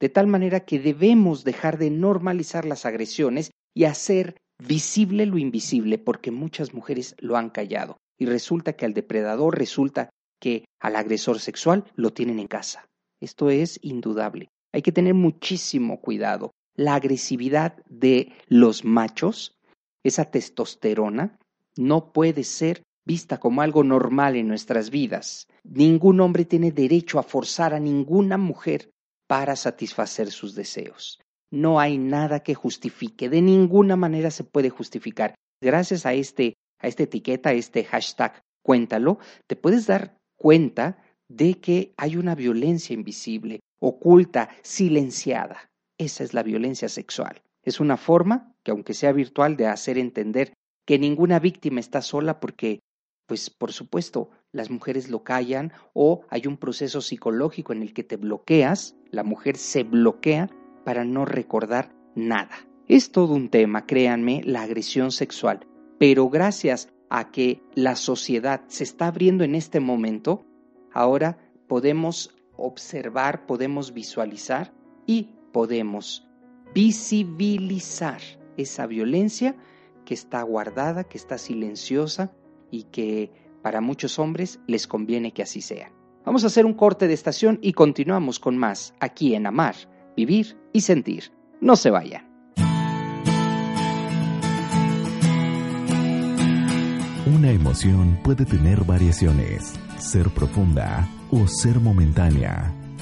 de 0.00 0.08
tal 0.08 0.26
manera 0.26 0.60
que 0.60 0.78
debemos 0.78 1.44
dejar 1.44 1.76
de 1.76 1.90
normalizar 1.90 2.64
las 2.64 2.86
agresiones 2.86 3.50
y 3.74 3.84
hacer 3.84 4.40
visible 4.58 5.26
lo 5.26 5.36
invisible, 5.36 5.98
porque 5.98 6.30
muchas 6.30 6.72
mujeres 6.72 7.14
lo 7.18 7.36
han 7.36 7.50
callado. 7.50 7.98
Y 8.18 8.24
resulta 8.24 8.72
que 8.72 8.86
al 8.86 8.94
depredador, 8.94 9.58
resulta 9.58 10.08
que 10.40 10.64
al 10.80 10.96
agresor 10.96 11.40
sexual 11.40 11.84
lo 11.94 12.14
tienen 12.14 12.38
en 12.38 12.48
casa. 12.48 12.86
Esto 13.20 13.50
es 13.50 13.78
indudable. 13.82 14.48
Hay 14.72 14.80
que 14.80 14.92
tener 14.92 15.12
muchísimo 15.12 16.00
cuidado. 16.00 16.52
La 16.74 16.94
agresividad 16.94 17.76
de 17.88 18.32
los 18.48 18.84
machos, 18.84 19.58
esa 20.02 20.24
testosterona, 20.26 21.38
no 21.76 22.12
puede 22.12 22.44
ser 22.44 22.82
vista 23.04 23.38
como 23.38 23.62
algo 23.62 23.84
normal 23.84 24.36
en 24.36 24.48
nuestras 24.48 24.90
vidas. 24.90 25.46
Ningún 25.64 26.20
hombre 26.20 26.44
tiene 26.44 26.70
derecho 26.70 27.18
a 27.18 27.22
forzar 27.22 27.74
a 27.74 27.80
ninguna 27.80 28.38
mujer 28.38 28.90
para 29.26 29.56
satisfacer 29.56 30.30
sus 30.30 30.54
deseos. 30.54 31.18
no 31.50 31.78
hay 31.78 31.98
nada 31.98 32.40
que 32.40 32.54
justifique, 32.54 33.28
de 33.28 33.42
ninguna 33.42 33.94
manera 33.94 34.30
se 34.30 34.42
puede 34.42 34.70
justificar. 34.70 35.34
Gracias 35.60 36.06
a 36.06 36.14
este 36.14 36.54
a 36.82 36.88
esta 36.88 37.04
etiqueta, 37.04 37.50
a 37.50 37.52
este 37.52 37.84
hashtag 37.84 38.42
cuéntalo, 38.62 39.18
te 39.46 39.56
puedes 39.56 39.86
dar 39.86 40.18
cuenta 40.36 41.02
de 41.28 41.60
que 41.60 41.94
hay 41.96 42.16
una 42.16 42.34
violencia 42.34 42.94
invisible, 42.94 43.60
oculta, 43.80 44.50
silenciada. 44.62 45.70
Esa 46.02 46.24
es 46.24 46.34
la 46.34 46.42
violencia 46.42 46.88
sexual. 46.88 47.42
Es 47.62 47.78
una 47.78 47.96
forma, 47.96 48.56
que 48.64 48.72
aunque 48.72 48.92
sea 48.92 49.12
virtual, 49.12 49.56
de 49.56 49.68
hacer 49.68 49.98
entender 49.98 50.52
que 50.84 50.98
ninguna 50.98 51.38
víctima 51.38 51.78
está 51.78 52.02
sola 52.02 52.40
porque, 52.40 52.80
pues 53.28 53.50
por 53.50 53.70
supuesto, 53.70 54.30
las 54.50 54.68
mujeres 54.68 55.08
lo 55.08 55.22
callan 55.22 55.72
o 55.94 56.22
hay 56.28 56.48
un 56.48 56.56
proceso 56.56 57.00
psicológico 57.00 57.72
en 57.72 57.82
el 57.82 57.94
que 57.94 58.02
te 58.02 58.16
bloqueas, 58.16 58.96
la 59.12 59.22
mujer 59.22 59.56
se 59.56 59.84
bloquea 59.84 60.50
para 60.84 61.04
no 61.04 61.24
recordar 61.24 61.94
nada. 62.16 62.66
Es 62.88 63.12
todo 63.12 63.34
un 63.34 63.48
tema, 63.48 63.86
créanme, 63.86 64.42
la 64.44 64.62
agresión 64.62 65.12
sexual, 65.12 65.68
pero 66.00 66.28
gracias 66.28 66.88
a 67.10 67.30
que 67.30 67.62
la 67.76 67.94
sociedad 67.94 68.62
se 68.66 68.82
está 68.82 69.06
abriendo 69.06 69.44
en 69.44 69.54
este 69.54 69.78
momento, 69.78 70.44
ahora 70.92 71.38
podemos 71.68 72.34
observar, 72.56 73.46
podemos 73.46 73.92
visualizar 73.92 74.74
y 75.06 75.36
podemos 75.52 76.26
visibilizar 76.74 78.20
esa 78.56 78.86
violencia 78.86 79.56
que 80.04 80.14
está 80.14 80.42
guardada, 80.42 81.04
que 81.04 81.18
está 81.18 81.38
silenciosa 81.38 82.32
y 82.70 82.84
que 82.84 83.30
para 83.62 83.80
muchos 83.80 84.18
hombres 84.18 84.60
les 84.66 84.86
conviene 84.86 85.32
que 85.32 85.42
así 85.42 85.60
sea. 85.60 85.92
Vamos 86.24 86.44
a 86.44 86.48
hacer 86.48 86.66
un 86.66 86.74
corte 86.74 87.08
de 87.08 87.14
estación 87.14 87.58
y 87.62 87.72
continuamos 87.72 88.38
con 88.38 88.56
más 88.56 88.94
aquí 89.00 89.34
en 89.34 89.46
Amar, 89.46 89.74
Vivir 90.16 90.56
y 90.72 90.82
Sentir. 90.82 91.32
No 91.60 91.76
se 91.76 91.90
vayan. 91.90 92.30
Una 97.26 97.50
emoción 97.50 98.18
puede 98.22 98.44
tener 98.44 98.84
variaciones, 98.84 99.74
ser 99.98 100.28
profunda 100.30 101.08
o 101.30 101.46
ser 101.46 101.80
momentánea. 101.80 102.81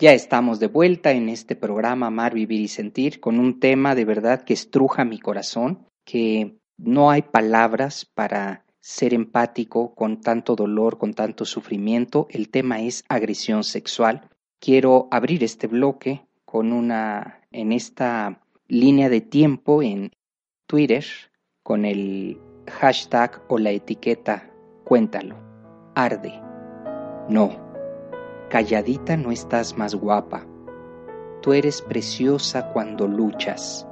Ya 0.00 0.12
estamos 0.12 0.60
de 0.60 0.68
vuelta 0.68 1.10
en 1.10 1.28
este 1.28 1.56
programa 1.56 2.06
Amar, 2.06 2.32
Vivir 2.32 2.60
y 2.60 2.68
Sentir 2.68 3.18
con 3.18 3.40
un 3.40 3.58
tema 3.58 3.96
de 3.96 4.04
verdad 4.04 4.42
que 4.42 4.54
estruja 4.54 5.04
mi 5.04 5.18
corazón, 5.18 5.88
que 6.04 6.56
no 6.76 7.10
hay 7.10 7.22
palabras 7.22 8.04
para 8.04 8.64
ser 8.78 9.12
empático 9.12 9.96
con 9.96 10.20
tanto 10.20 10.54
dolor, 10.54 10.98
con 10.98 11.14
tanto 11.14 11.44
sufrimiento. 11.44 12.28
El 12.30 12.48
tema 12.48 12.80
es 12.80 13.04
agresión 13.08 13.64
sexual. 13.64 14.28
Quiero 14.60 15.08
abrir 15.10 15.42
este 15.42 15.66
bloque 15.66 16.28
con 16.44 16.72
una, 16.72 17.40
en 17.50 17.72
esta 17.72 18.40
línea 18.68 19.08
de 19.08 19.20
tiempo 19.20 19.82
en 19.82 20.12
Twitter, 20.68 21.04
con 21.64 21.84
el 21.84 22.40
hashtag 22.68 23.42
o 23.48 23.58
la 23.58 23.72
etiqueta 23.72 24.48
Cuéntalo. 24.84 25.36
Arde. 25.96 26.40
No 27.28 27.67
calladita 28.48 29.16
no 29.16 29.30
estás 29.30 29.76
más 29.76 29.94
guapa. 29.94 30.46
Tú 31.42 31.52
eres 31.52 31.82
preciosa 31.82 32.72
cuando 32.72 33.06
luchas, 33.06 33.86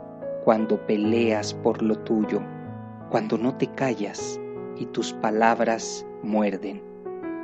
cuando 0.44 0.84
peleas 0.86 1.52
por 1.52 1.82
lo 1.82 1.98
tuyo, 1.98 2.40
cuando 3.10 3.36
no 3.36 3.56
te 3.56 3.66
callas 3.68 4.40
y 4.76 4.86
tus 4.86 5.12
palabras 5.12 6.06
muerden, 6.22 6.82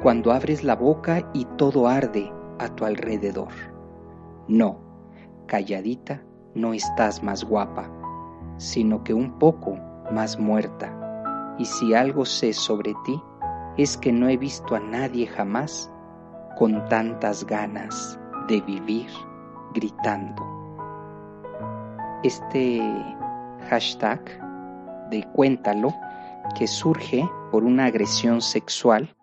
cuando 0.02 0.32
abres 0.32 0.64
la 0.64 0.74
boca 0.74 1.28
y 1.34 1.44
todo 1.56 1.86
arde 1.86 2.32
a 2.58 2.68
tu 2.74 2.84
alrededor. 2.84 3.52
No, 4.48 4.78
calladita 5.46 6.22
no 6.54 6.72
estás 6.72 7.22
más 7.22 7.44
guapa, 7.44 7.90
sino 8.56 9.04
que 9.04 9.12
un 9.12 9.38
poco 9.38 9.76
más 10.10 10.38
muerta. 10.38 11.54
Y 11.58 11.66
si 11.66 11.94
algo 11.94 12.24
sé 12.24 12.54
sobre 12.54 12.94
ti, 13.04 13.22
es 13.76 13.96
que 13.98 14.12
no 14.12 14.28
he 14.28 14.36
visto 14.36 14.74
a 14.74 14.80
nadie 14.80 15.26
jamás 15.26 15.92
con 16.62 16.88
tantas 16.88 17.44
ganas 17.44 18.20
de 18.46 18.60
vivir 18.60 19.10
gritando. 19.74 20.44
Este 22.22 22.80
hashtag 23.68 24.22
de 25.10 25.26
cuéntalo 25.32 25.92
que 26.56 26.68
surge 26.68 27.28
por 27.50 27.64
una 27.64 27.86
agresión 27.86 28.40
sexual 28.40 29.16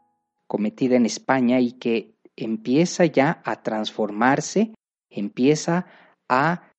cometida 0.48 0.98
en 0.98 1.06
España 1.06 1.62
y 1.62 1.72
que 1.72 2.14
empieza 2.36 3.06
ya 3.06 3.42
a 3.46 3.64
transformarse, 3.64 4.74
empieza 5.10 5.86
a 6.28 6.74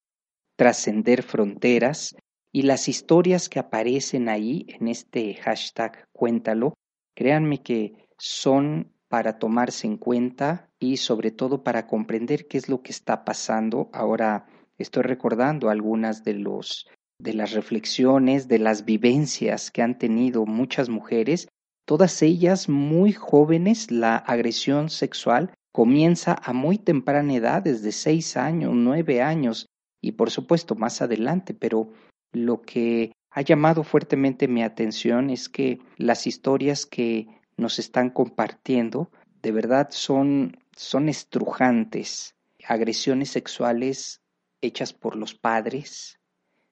trascender 0.59 1.23
fronteras 1.23 2.15
y 2.53 2.65
las 2.65 2.87
historias 2.87 3.49
que 3.49 3.61
aparecen 3.61 4.29
ahí 4.29 4.67
en 4.69 4.89
este 4.89 5.37
hashtag 5.37 6.05
cuéntalo, 6.13 6.75
créanme 7.15 7.63
que 7.63 7.95
son 8.19 8.93
para 9.11 9.41
tomarse 9.41 9.89
en 9.89 9.97
cuenta 9.97 10.71
y 10.79 10.99
sobre 10.99 11.33
todo 11.33 11.65
para 11.65 11.89
comprender 11.89 12.47
qué 12.47 12.57
es 12.57 12.69
lo 12.69 12.81
que 12.81 12.93
está 12.93 13.25
pasando. 13.25 13.91
Ahora 13.93 14.47
estoy 14.79 15.03
recordando 15.03 15.69
algunas 15.69 16.23
de 16.25 16.35
los 16.35 16.87
de 17.19 17.35
las 17.35 17.53
reflexiones, 17.53 18.49
de 18.49 18.59
las 18.59 18.87
vivencias 18.87 19.71
que 19.71 19.83
han 19.83 19.99
tenido 19.99 20.47
muchas 20.47 20.89
mujeres, 20.89 21.49
todas 21.85 22.23
ellas 22.23 22.69
muy 22.69 23.13
jóvenes, 23.13 23.91
la 23.91 24.17
agresión 24.17 24.89
sexual 24.89 25.53
comienza 25.71 26.41
a 26.43 26.55
muy 26.55 26.79
temprana 26.79 27.35
edad, 27.35 27.63
desde 27.63 27.93
seis 27.93 28.39
años, 28.39 28.73
nueve 28.75 29.21
años 29.21 29.67
y 30.01 30.13
por 30.13 30.31
supuesto 30.31 30.77
más 30.77 31.03
adelante, 31.03 31.53
pero 31.53 31.91
lo 32.33 32.63
que 32.63 33.13
ha 33.33 33.43
llamado 33.43 33.83
fuertemente 33.85 34.49
mi 34.49 34.63
atención 34.63 35.29
es 35.29 35.49
que 35.49 35.81
las 35.99 36.27
historias 36.27 36.87
que 36.87 37.27
nos 37.61 37.79
están 37.79 38.11
compartiendo, 38.11 39.11
de 39.43 39.53
verdad 39.53 39.89
son, 39.91 40.57
son 40.73 41.09
estrujantes, 41.09 42.35
agresiones 42.67 43.31
sexuales 43.31 44.23
hechas 44.61 44.93
por 44.93 45.17
los 45.17 45.35
padres, 45.35 46.19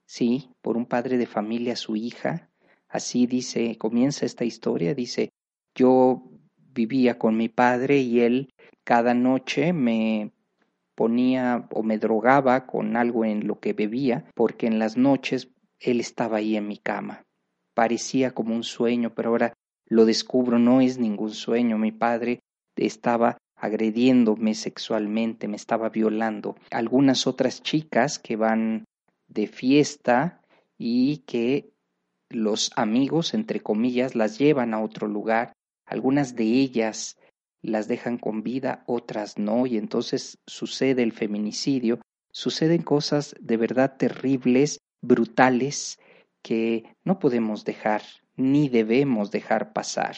sí, 0.06 0.50
por 0.62 0.76
un 0.76 0.86
padre 0.86 1.18
de 1.18 1.26
familia 1.26 1.74
a 1.74 1.76
su 1.76 1.96
hija. 1.96 2.50
Así 2.88 3.26
dice, 3.26 3.76
comienza 3.76 4.26
esta 4.26 4.44
historia, 4.44 4.94
dice, 4.94 5.30
yo 5.74 6.30
vivía 6.56 7.18
con 7.18 7.36
mi 7.36 7.48
padre 7.48 7.98
y 7.98 8.20
él 8.20 8.54
cada 8.84 9.14
noche 9.14 9.72
me 9.72 10.32
ponía 10.94 11.68
o 11.70 11.82
me 11.82 11.98
drogaba 11.98 12.66
con 12.66 12.96
algo 12.96 13.24
en 13.24 13.46
lo 13.46 13.60
que 13.60 13.72
bebía, 13.72 14.24
porque 14.34 14.66
en 14.66 14.78
las 14.78 14.96
noches 14.96 15.50
él 15.78 16.00
estaba 16.00 16.38
ahí 16.38 16.56
en 16.56 16.66
mi 16.66 16.78
cama. 16.78 17.24
Parecía 17.74 18.32
como 18.32 18.54
un 18.54 18.64
sueño, 18.64 19.14
pero 19.14 19.30
ahora 19.30 19.52
lo 19.88 20.04
descubro, 20.04 20.58
no 20.58 20.80
es 20.80 20.98
ningún 20.98 21.32
sueño. 21.32 21.78
Mi 21.78 21.92
padre 21.92 22.40
estaba 22.76 23.38
agrediéndome 23.56 24.54
sexualmente, 24.54 25.48
me 25.48 25.56
estaba 25.56 25.88
violando. 25.88 26.56
Algunas 26.70 27.26
otras 27.26 27.62
chicas 27.62 28.18
que 28.18 28.36
van 28.36 28.84
de 29.26 29.46
fiesta 29.46 30.40
y 30.76 31.18
que 31.18 31.70
los 32.30 32.70
amigos, 32.76 33.34
entre 33.34 33.60
comillas, 33.60 34.14
las 34.14 34.38
llevan 34.38 34.74
a 34.74 34.82
otro 34.82 35.08
lugar. 35.08 35.52
Algunas 35.86 36.36
de 36.36 36.44
ellas 36.44 37.16
las 37.62 37.88
dejan 37.88 38.18
con 38.18 38.42
vida, 38.42 38.84
otras 38.86 39.38
no, 39.38 39.66
y 39.66 39.76
entonces 39.78 40.38
sucede 40.46 41.02
el 41.02 41.12
feminicidio. 41.12 42.00
Suceden 42.30 42.82
cosas 42.82 43.34
de 43.40 43.56
verdad 43.56 43.96
terribles, 43.96 44.78
brutales, 45.00 45.98
que 46.42 46.84
no 47.04 47.18
podemos 47.18 47.64
dejar 47.64 48.02
ni 48.38 48.68
debemos 48.68 49.30
dejar 49.30 49.72
pasar. 49.72 50.16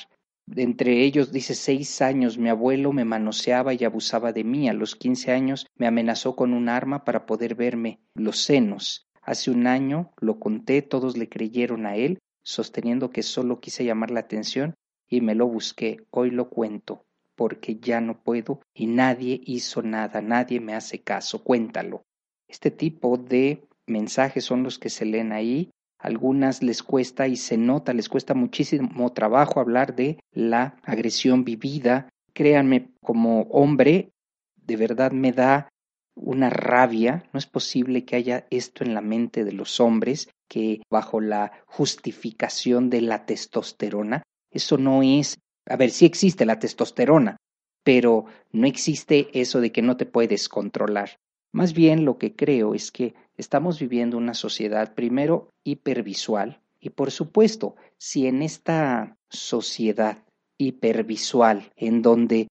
Entre 0.55 1.03
ellos 1.03 1.33
dice 1.33 1.55
seis 1.55 2.03
años 2.03 2.37
mi 2.37 2.49
abuelo 2.49 2.93
me 2.93 3.05
manoseaba 3.05 3.73
y 3.75 3.85
abusaba 3.85 4.33
de 4.33 4.45
mí. 4.45 4.69
A 4.69 4.73
los 4.73 4.95
quince 4.95 5.33
años 5.33 5.67
me 5.77 5.87
amenazó 5.87 6.37
con 6.37 6.53
un 6.53 6.69
arma 6.69 7.05
para 7.05 7.27
poder 7.27 7.55
verme 7.55 8.01
los 8.15 8.39
senos. 8.39 9.09
Hace 9.23 9.51
un 9.51 9.67
año 9.67 10.13
lo 10.21 10.39
conté, 10.39 10.83
todos 10.83 11.17
le 11.17 11.29
creyeron 11.29 11.87
a 11.87 11.97
él, 11.97 12.19
sosteniendo 12.43 13.11
que 13.11 13.23
solo 13.23 13.61
quise 13.61 13.85
llamar 13.85 14.11
la 14.11 14.21
atención 14.21 14.75
y 15.09 15.21
me 15.21 15.35
lo 15.35 15.47
busqué. 15.47 15.99
Hoy 16.11 16.31
lo 16.31 16.51
cuento, 16.51 17.05
porque 17.37 17.77
ya 17.77 18.01
no 18.01 18.23
puedo 18.23 18.61
y 18.75 18.87
nadie 18.87 19.41
hizo 19.45 19.83
nada, 19.83 20.21
nadie 20.21 20.61
me 20.61 20.75
hace 20.75 21.01
caso. 21.03 21.45
Cuéntalo. 21.45 22.03
Este 22.49 22.71
tipo 22.71 23.17
de 23.17 23.69
mensajes 23.87 24.45
son 24.45 24.63
los 24.63 24.79
que 24.79 24.91
se 24.91 25.05
leen 25.05 25.33
ahí 25.33 25.71
algunas 26.01 26.63
les 26.63 26.83
cuesta 26.83 27.29
y 27.29 27.37
se 27.37 27.57
nota, 27.57 27.93
les 27.93 28.09
cuesta 28.09 28.35
muchísimo 28.35 29.13
trabajo 29.13 29.61
hablar 29.61 29.95
de 29.95 30.19
la 30.33 30.77
agresión 30.83 31.45
vivida. 31.45 32.09
Créanme, 32.33 32.89
como 33.03 33.43
hombre, 33.43 34.11
de 34.57 34.77
verdad 34.77 35.13
me 35.13 35.33
da 35.33 35.69
una 36.15 36.51
rabia. 36.51 37.25
No 37.33 37.39
es 37.39 37.47
posible 37.47 38.05
que 38.05 38.17
haya 38.17 38.47
esto 38.51 38.83
en 38.83 38.95
la 38.95 39.01
mente 39.01 39.45
de 39.45 39.53
los 39.53 39.81
hombres, 39.81 40.31
que 40.49 40.83
bajo 40.91 41.21
la 41.21 41.53
justificación 41.67 42.91
de 42.91 43.03
la 43.03 43.25
testosterona, 43.25 44.23
eso 44.51 44.79
no 44.79 45.03
es, 45.03 45.39
a 45.69 45.77
ver, 45.77 45.91
sí 45.91 46.07
existe 46.07 46.45
la 46.45 46.59
testosterona, 46.59 47.37
pero 47.85 48.27
no 48.53 48.67
existe 48.67 49.29
eso 49.33 49.61
de 49.61 49.71
que 49.71 49.83
no 49.83 49.97
te 49.97 50.07
puedes 50.07 50.49
controlar. 50.49 51.11
Más 51.53 51.75
bien 51.75 52.05
lo 52.05 52.19
que 52.19 52.35
creo 52.37 52.75
es 52.75 52.93
que 52.93 53.15
estamos 53.37 53.81
viviendo 53.81 54.17
una 54.17 54.35
sociedad 54.35 54.95
primero 54.95 55.51
hipervisual 55.65 56.61
y 56.81 56.91
por 56.91 57.11
supuesto, 57.11 57.77
si 57.99 58.27
en 58.27 58.43
esta 58.43 59.17
sociedad 59.29 60.25
hipervisual 60.59 61.73
en 61.77 62.03
donde 62.03 62.49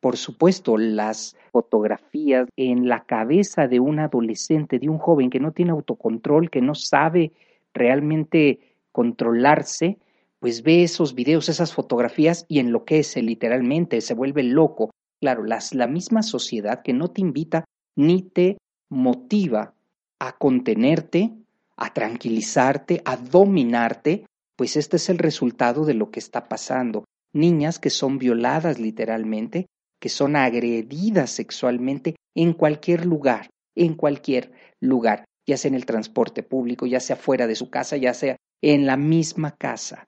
por 0.00 0.16
supuesto, 0.16 0.78
las 0.78 1.36
fotografías 1.52 2.48
en 2.56 2.88
la 2.88 3.04
cabeza 3.04 3.68
de 3.68 3.80
un 3.80 3.98
adolescente, 3.98 4.78
de 4.78 4.88
un 4.88 4.98
joven 4.98 5.28
que 5.28 5.40
no 5.40 5.52
tiene 5.52 5.72
autocontrol, 5.72 6.50
que 6.50 6.62
no 6.62 6.74
sabe 6.74 7.32
realmente 7.74 8.60
controlarse, 8.92 9.98
pues 10.38 10.62
ve 10.62 10.82
esos 10.82 11.14
videos, 11.14 11.50
esas 11.50 11.74
fotografías 11.74 12.46
y 12.48 12.60
enloquece 12.60 13.22
literalmente, 13.22 14.00
se 14.00 14.14
vuelve 14.14 14.42
loco. 14.42 14.90
Claro, 15.20 15.44
las, 15.44 15.74
la 15.74 15.86
misma 15.86 16.22
sociedad 16.22 16.82
que 16.82 16.94
no 16.94 17.08
te 17.08 17.20
invita 17.20 17.64
ni 17.96 18.22
te 18.22 18.58
motiva 18.88 19.74
a 20.18 20.32
contenerte, 20.36 21.32
a 21.76 21.92
tranquilizarte, 21.92 23.02
a 23.04 23.16
dominarte, 23.16 24.26
pues 24.56 24.76
este 24.76 24.96
es 24.96 25.08
el 25.08 25.18
resultado 25.18 25.84
de 25.84 25.94
lo 25.94 26.10
que 26.10 26.20
está 26.20 26.48
pasando. 26.48 27.04
Niñas 27.32 27.78
que 27.78 27.90
son 27.90 28.18
violadas 28.18 28.78
literalmente, 28.78 29.66
que 30.00 30.08
son 30.08 30.36
agredidas 30.36 31.30
sexualmente 31.30 32.16
en 32.34 32.52
cualquier 32.52 33.06
lugar, 33.06 33.50
en 33.74 33.94
cualquier 33.94 34.52
lugar, 34.80 35.24
ya 35.46 35.56
sea 35.56 35.68
en 35.68 35.74
el 35.74 35.86
transporte 35.86 36.42
público, 36.42 36.86
ya 36.86 37.00
sea 37.00 37.16
fuera 37.16 37.46
de 37.46 37.54
su 37.54 37.70
casa, 37.70 37.96
ya 37.96 38.14
sea 38.14 38.36
en 38.62 38.86
la 38.86 38.96
misma 38.96 39.54
casa. 39.56 40.04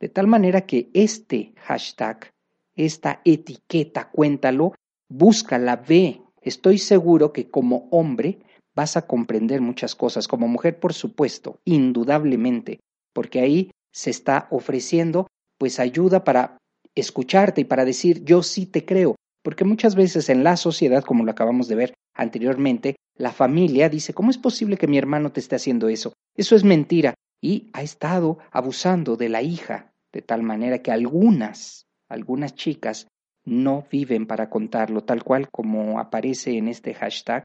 De 0.00 0.08
tal 0.08 0.26
manera 0.26 0.66
que 0.66 0.90
este 0.94 1.54
hashtag, 1.56 2.30
esta 2.74 3.20
etiqueta, 3.24 4.10
cuéntalo, 4.10 4.74
búscala, 5.08 5.76
ve. 5.76 6.20
Estoy 6.42 6.78
seguro 6.78 7.32
que 7.32 7.48
como 7.50 7.88
hombre 7.90 8.40
vas 8.74 8.96
a 8.96 9.06
comprender 9.06 9.60
muchas 9.60 9.94
cosas, 9.94 10.28
como 10.28 10.48
mujer 10.48 10.78
por 10.80 10.92
supuesto, 10.92 11.60
indudablemente, 11.64 12.80
porque 13.12 13.40
ahí 13.40 13.70
se 13.92 14.10
está 14.10 14.48
ofreciendo 14.50 15.28
pues 15.58 15.78
ayuda 15.78 16.24
para 16.24 16.58
escucharte 16.94 17.60
y 17.60 17.64
para 17.64 17.84
decir 17.84 18.24
yo 18.24 18.42
sí 18.42 18.66
te 18.66 18.84
creo, 18.84 19.16
porque 19.42 19.64
muchas 19.64 19.94
veces 19.94 20.28
en 20.28 20.42
la 20.42 20.56
sociedad, 20.56 21.04
como 21.04 21.24
lo 21.24 21.30
acabamos 21.30 21.68
de 21.68 21.76
ver 21.76 21.94
anteriormente, 22.14 22.96
la 23.16 23.32
familia 23.32 23.88
dice, 23.88 24.14
¿cómo 24.14 24.30
es 24.30 24.38
posible 24.38 24.76
que 24.76 24.86
mi 24.86 24.98
hermano 24.98 25.32
te 25.32 25.40
esté 25.40 25.56
haciendo 25.56 25.88
eso? 25.88 26.12
Eso 26.36 26.56
es 26.56 26.64
mentira. 26.64 27.14
Y 27.40 27.70
ha 27.72 27.82
estado 27.82 28.38
abusando 28.50 29.16
de 29.16 29.28
la 29.28 29.42
hija, 29.42 29.92
de 30.12 30.22
tal 30.22 30.42
manera 30.42 30.80
que 30.80 30.92
algunas, 30.92 31.86
algunas 32.08 32.54
chicas 32.54 33.08
no 33.44 33.86
viven 33.90 34.26
para 34.26 34.48
contarlo, 34.48 35.02
tal 35.02 35.24
cual 35.24 35.48
como 35.50 35.98
aparece 35.98 36.56
en 36.56 36.68
este 36.68 36.94
hashtag, 36.94 37.44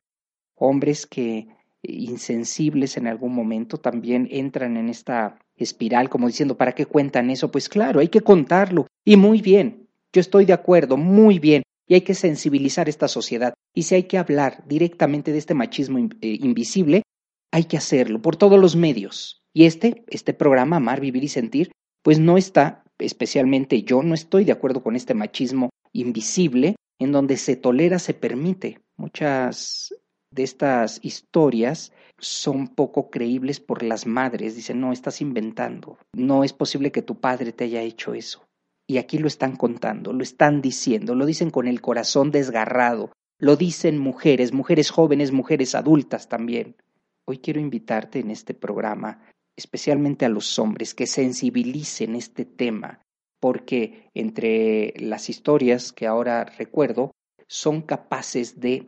hombres 0.56 1.06
que 1.06 1.48
insensibles 1.84 2.98
en 2.98 3.08
algún 3.08 3.34
momento 3.34 3.77
también 3.77 4.27
entran 4.32 4.77
en 4.77 4.89
esta 4.89 5.38
espiral 5.56 6.10
como 6.10 6.27
diciendo, 6.27 6.58
¿para 6.58 6.74
qué 6.74 6.86
cuentan 6.86 7.30
eso? 7.30 7.51
Pues 7.51 7.70
claro, 7.70 8.00
hay 8.00 8.10
que 8.10 8.22
contarlo. 8.22 8.88
Y 9.06 9.16
muy 9.16 9.42
bien, 9.42 9.88
yo 10.13 10.22
estoy 10.22 10.46
de 10.46 10.54
acuerdo, 10.54 10.98
muy 10.98 11.39
bien. 11.39 11.63
Y 11.88 11.93
hay 11.93 12.02
que 12.02 12.15
sensibilizar 12.15 12.89
esta 12.89 13.08
sociedad. 13.08 13.54
Y 13.74 13.84
si 13.84 13.95
hay 13.95 14.04
que 14.04 14.17
hablar 14.17 14.63
directamente 14.67 15.32
de 15.32 15.38
este 15.38 15.54
machismo 15.54 16.00
eh, 16.00 16.38
invisible, 16.41 17.04
hay 17.52 17.63
que 17.63 17.78
hacerlo 17.78 18.21
por 18.21 18.36
todos 18.36 18.60
los 18.60 18.76
medios. 18.76 19.41
Y 19.54 19.65
este, 19.65 20.04
este 20.10 20.34
programa, 20.34 20.78
Amar, 20.78 21.00
Vivir 21.00 21.24
y 21.24 21.30
Sentir, 21.30 21.71
pues 22.04 22.19
no 22.19 22.38
está, 22.38 22.84
especialmente 23.00 23.84
yo, 23.84 24.04
no 24.04 24.13
estoy 24.13 24.43
de 24.43 24.52
acuerdo 24.52 24.84
con 24.84 24.95
este 24.95 25.13
machismo 25.13 25.69
invisible 25.93 26.76
en 27.00 27.12
donde 27.12 27.38
se 27.38 27.56
tolera, 27.56 28.00
se 28.00 28.13
permite. 28.13 28.80
Muchas 28.97 29.93
de 30.32 30.43
estas 30.43 31.00
historias 31.04 31.93
son 32.17 32.67
poco 32.67 33.10
creíbles 33.10 33.60
por 33.60 33.84
las 33.84 34.06
madres. 34.06 34.56
Dicen, 34.56 34.80
no, 34.82 34.91
estás 34.91 35.21
inventando. 35.21 35.97
No 36.13 36.43
es 36.43 36.54
posible 36.54 36.91
que 36.91 37.02
tu 37.02 37.19
padre 37.19 37.52
te 37.52 37.65
haya 37.65 37.82
hecho 37.82 38.13
eso. 38.13 38.47
Y 38.88 38.97
aquí 38.97 39.17
lo 39.17 39.28
están 39.28 39.56
contando, 39.56 40.13
lo 40.13 40.23
están 40.23 40.62
diciendo, 40.62 41.13
lo 41.13 41.26
dicen 41.26 41.50
con 41.50 41.67
el 41.67 41.82
corazón 41.82 42.32
desgarrado, 42.32 43.12
lo 43.38 43.58
dicen 43.58 43.97
mujeres, 43.97 44.54
mujeres 44.54 44.91
jóvenes, 44.91 45.34
mujeres 45.34 45.76
adultas 45.76 46.30
también. 46.30 46.78
Hoy 47.26 47.39
quiero 47.39 47.60
invitarte 47.60 48.19
en 48.19 48.32
este 48.32 48.54
programa 48.54 49.19
especialmente 49.58 50.23
a 50.23 50.30
los 50.30 50.60
hombres, 50.60 50.93
que 50.93 51.08
sensibilicen 51.08 52.15
este 52.15 52.45
tema, 52.45 53.02
porque 53.39 54.10
entre 54.13 54.93
las 54.97 55.30
historias 55.30 55.91
que 55.91 56.08
ahora 56.08 56.45
recuerdo, 56.45 57.12
son 57.47 57.82
capaces 57.82 58.60
de 58.60 58.88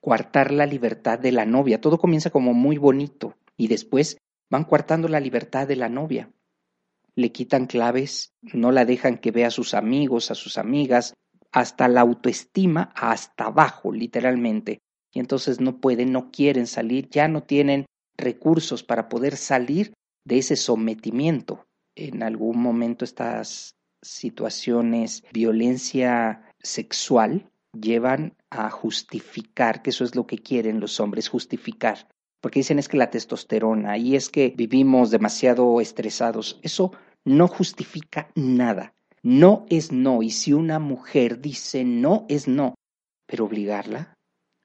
coartar 0.00 0.52
la 0.52 0.66
libertad 0.66 1.18
de 1.18 1.32
la 1.32 1.44
novia. 1.44 1.80
Todo 1.80 1.98
comienza 1.98 2.30
como 2.30 2.54
muy 2.54 2.78
bonito 2.78 3.34
y 3.56 3.68
después 3.68 4.18
van 4.50 4.64
coartando 4.64 5.08
la 5.08 5.20
libertad 5.20 5.66
de 5.68 5.76
la 5.76 5.88
novia. 5.88 6.30
Le 7.14 7.32
quitan 7.32 7.66
claves, 7.66 8.32
no 8.42 8.70
la 8.72 8.84
dejan 8.84 9.18
que 9.18 9.32
vea 9.32 9.48
a 9.48 9.50
sus 9.50 9.74
amigos, 9.74 10.30
a 10.30 10.34
sus 10.34 10.56
amigas, 10.56 11.14
hasta 11.52 11.88
la 11.88 12.02
autoestima 12.02 12.92
hasta 12.94 13.46
abajo, 13.46 13.92
literalmente. 13.92 14.80
Y 15.12 15.20
entonces 15.20 15.60
no 15.60 15.80
pueden, 15.80 16.12
no 16.12 16.30
quieren 16.30 16.66
salir, 16.66 17.08
ya 17.10 17.28
no 17.28 17.42
tienen 17.42 17.86
recursos 18.16 18.82
para 18.82 19.08
poder 19.08 19.36
salir 19.36 19.94
de 20.24 20.38
ese 20.38 20.56
sometimiento. 20.56 21.66
En 21.96 22.22
algún 22.22 22.60
momento 22.60 23.04
estas 23.04 23.74
situaciones, 24.08 25.22
violencia 25.32 26.42
sexual, 26.60 27.50
llevan 27.72 28.34
a 28.50 28.70
justificar, 28.70 29.82
que 29.82 29.90
eso 29.90 30.04
es 30.04 30.14
lo 30.14 30.26
que 30.26 30.38
quieren 30.38 30.80
los 30.80 30.98
hombres, 31.00 31.28
justificar. 31.28 32.08
Porque 32.40 32.60
dicen 32.60 32.78
es 32.78 32.88
que 32.88 32.96
la 32.96 33.10
testosterona 33.10 33.98
y 33.98 34.16
es 34.16 34.28
que 34.28 34.54
vivimos 34.56 35.10
demasiado 35.10 35.80
estresados. 35.80 36.60
Eso 36.62 36.92
no 37.24 37.48
justifica 37.48 38.30
nada. 38.34 38.94
No 39.22 39.66
es 39.68 39.90
no. 39.92 40.22
Y 40.22 40.30
si 40.30 40.52
una 40.52 40.78
mujer 40.78 41.40
dice 41.40 41.84
no, 41.84 42.26
es 42.28 42.46
no. 42.46 42.74
Pero 43.26 43.44
obligarla, 43.44 44.14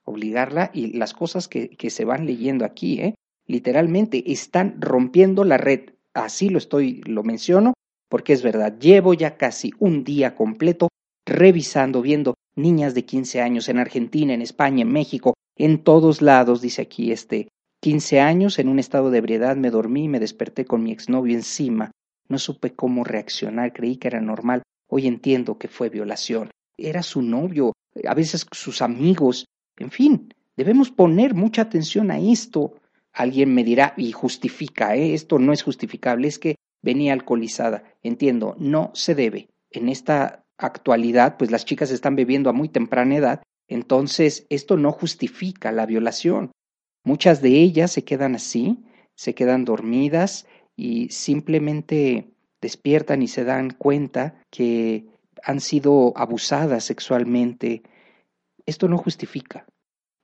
obligarla 0.04 0.70
y 0.72 0.96
las 0.96 1.12
cosas 1.14 1.48
que, 1.48 1.70
que 1.70 1.90
se 1.90 2.04
van 2.04 2.26
leyendo 2.26 2.64
aquí, 2.64 3.00
¿eh? 3.00 3.14
literalmente 3.46 4.32
están 4.32 4.80
rompiendo 4.80 5.44
la 5.44 5.58
red. 5.58 5.90
Así 6.14 6.48
lo 6.48 6.58
estoy, 6.58 7.02
lo 7.02 7.24
menciono, 7.24 7.73
porque 8.14 8.32
es 8.32 8.44
verdad. 8.44 8.78
Llevo 8.78 9.12
ya 9.12 9.36
casi 9.36 9.72
un 9.80 10.04
día 10.04 10.36
completo 10.36 10.86
revisando, 11.26 12.00
viendo 12.00 12.34
niñas 12.54 12.94
de 12.94 13.04
15 13.04 13.40
años 13.40 13.68
en 13.68 13.80
Argentina, 13.80 14.32
en 14.32 14.40
España, 14.40 14.82
en 14.82 14.92
México, 14.92 15.34
en 15.56 15.82
todos 15.82 16.22
lados, 16.22 16.60
dice 16.62 16.82
aquí 16.82 17.10
este. 17.10 17.48
15 17.82 18.20
años, 18.20 18.60
en 18.60 18.68
un 18.68 18.78
estado 18.78 19.10
de 19.10 19.18
ebriedad, 19.18 19.56
me 19.56 19.68
dormí 19.68 20.04
y 20.04 20.08
me 20.08 20.20
desperté 20.20 20.64
con 20.64 20.84
mi 20.84 20.92
exnovio 20.92 21.34
encima. 21.34 21.90
No 22.28 22.38
supe 22.38 22.72
cómo 22.76 23.02
reaccionar, 23.02 23.72
creí 23.72 23.96
que 23.96 24.06
era 24.06 24.20
normal. 24.20 24.62
Hoy 24.88 25.08
entiendo 25.08 25.58
que 25.58 25.66
fue 25.66 25.88
violación. 25.88 26.50
Era 26.78 27.02
su 27.02 27.20
novio, 27.20 27.72
a 28.06 28.14
veces 28.14 28.46
sus 28.52 28.80
amigos. 28.80 29.46
En 29.76 29.90
fin, 29.90 30.32
debemos 30.56 30.92
poner 30.92 31.34
mucha 31.34 31.62
atención 31.62 32.12
a 32.12 32.20
esto. 32.20 32.74
Alguien 33.12 33.52
me 33.52 33.64
dirá 33.64 33.92
y 33.96 34.12
justifica, 34.12 34.94
¿eh? 34.94 35.14
esto 35.14 35.40
no 35.40 35.52
es 35.52 35.64
justificable, 35.64 36.28
es 36.28 36.38
que 36.38 36.54
venía 36.84 37.14
alcoholizada. 37.14 37.82
Entiendo, 38.02 38.54
no 38.58 38.90
se 38.94 39.14
debe. 39.14 39.48
En 39.70 39.88
esta 39.88 40.44
actualidad, 40.58 41.36
pues 41.36 41.50
las 41.50 41.64
chicas 41.64 41.90
están 41.90 42.14
bebiendo 42.14 42.50
a 42.50 42.52
muy 42.52 42.68
temprana 42.68 43.16
edad, 43.16 43.42
entonces 43.66 44.46
esto 44.50 44.76
no 44.76 44.92
justifica 44.92 45.72
la 45.72 45.86
violación. 45.86 46.52
Muchas 47.02 47.42
de 47.42 47.60
ellas 47.60 47.90
se 47.90 48.04
quedan 48.04 48.34
así, 48.34 48.84
se 49.16 49.34
quedan 49.34 49.64
dormidas 49.64 50.46
y 50.76 51.08
simplemente 51.08 52.30
despiertan 52.60 53.22
y 53.22 53.28
se 53.28 53.44
dan 53.44 53.70
cuenta 53.70 54.40
que 54.50 55.06
han 55.42 55.60
sido 55.60 56.12
abusadas 56.16 56.84
sexualmente. 56.84 57.82
Esto 58.66 58.88
no 58.88 58.98
justifica. 58.98 59.66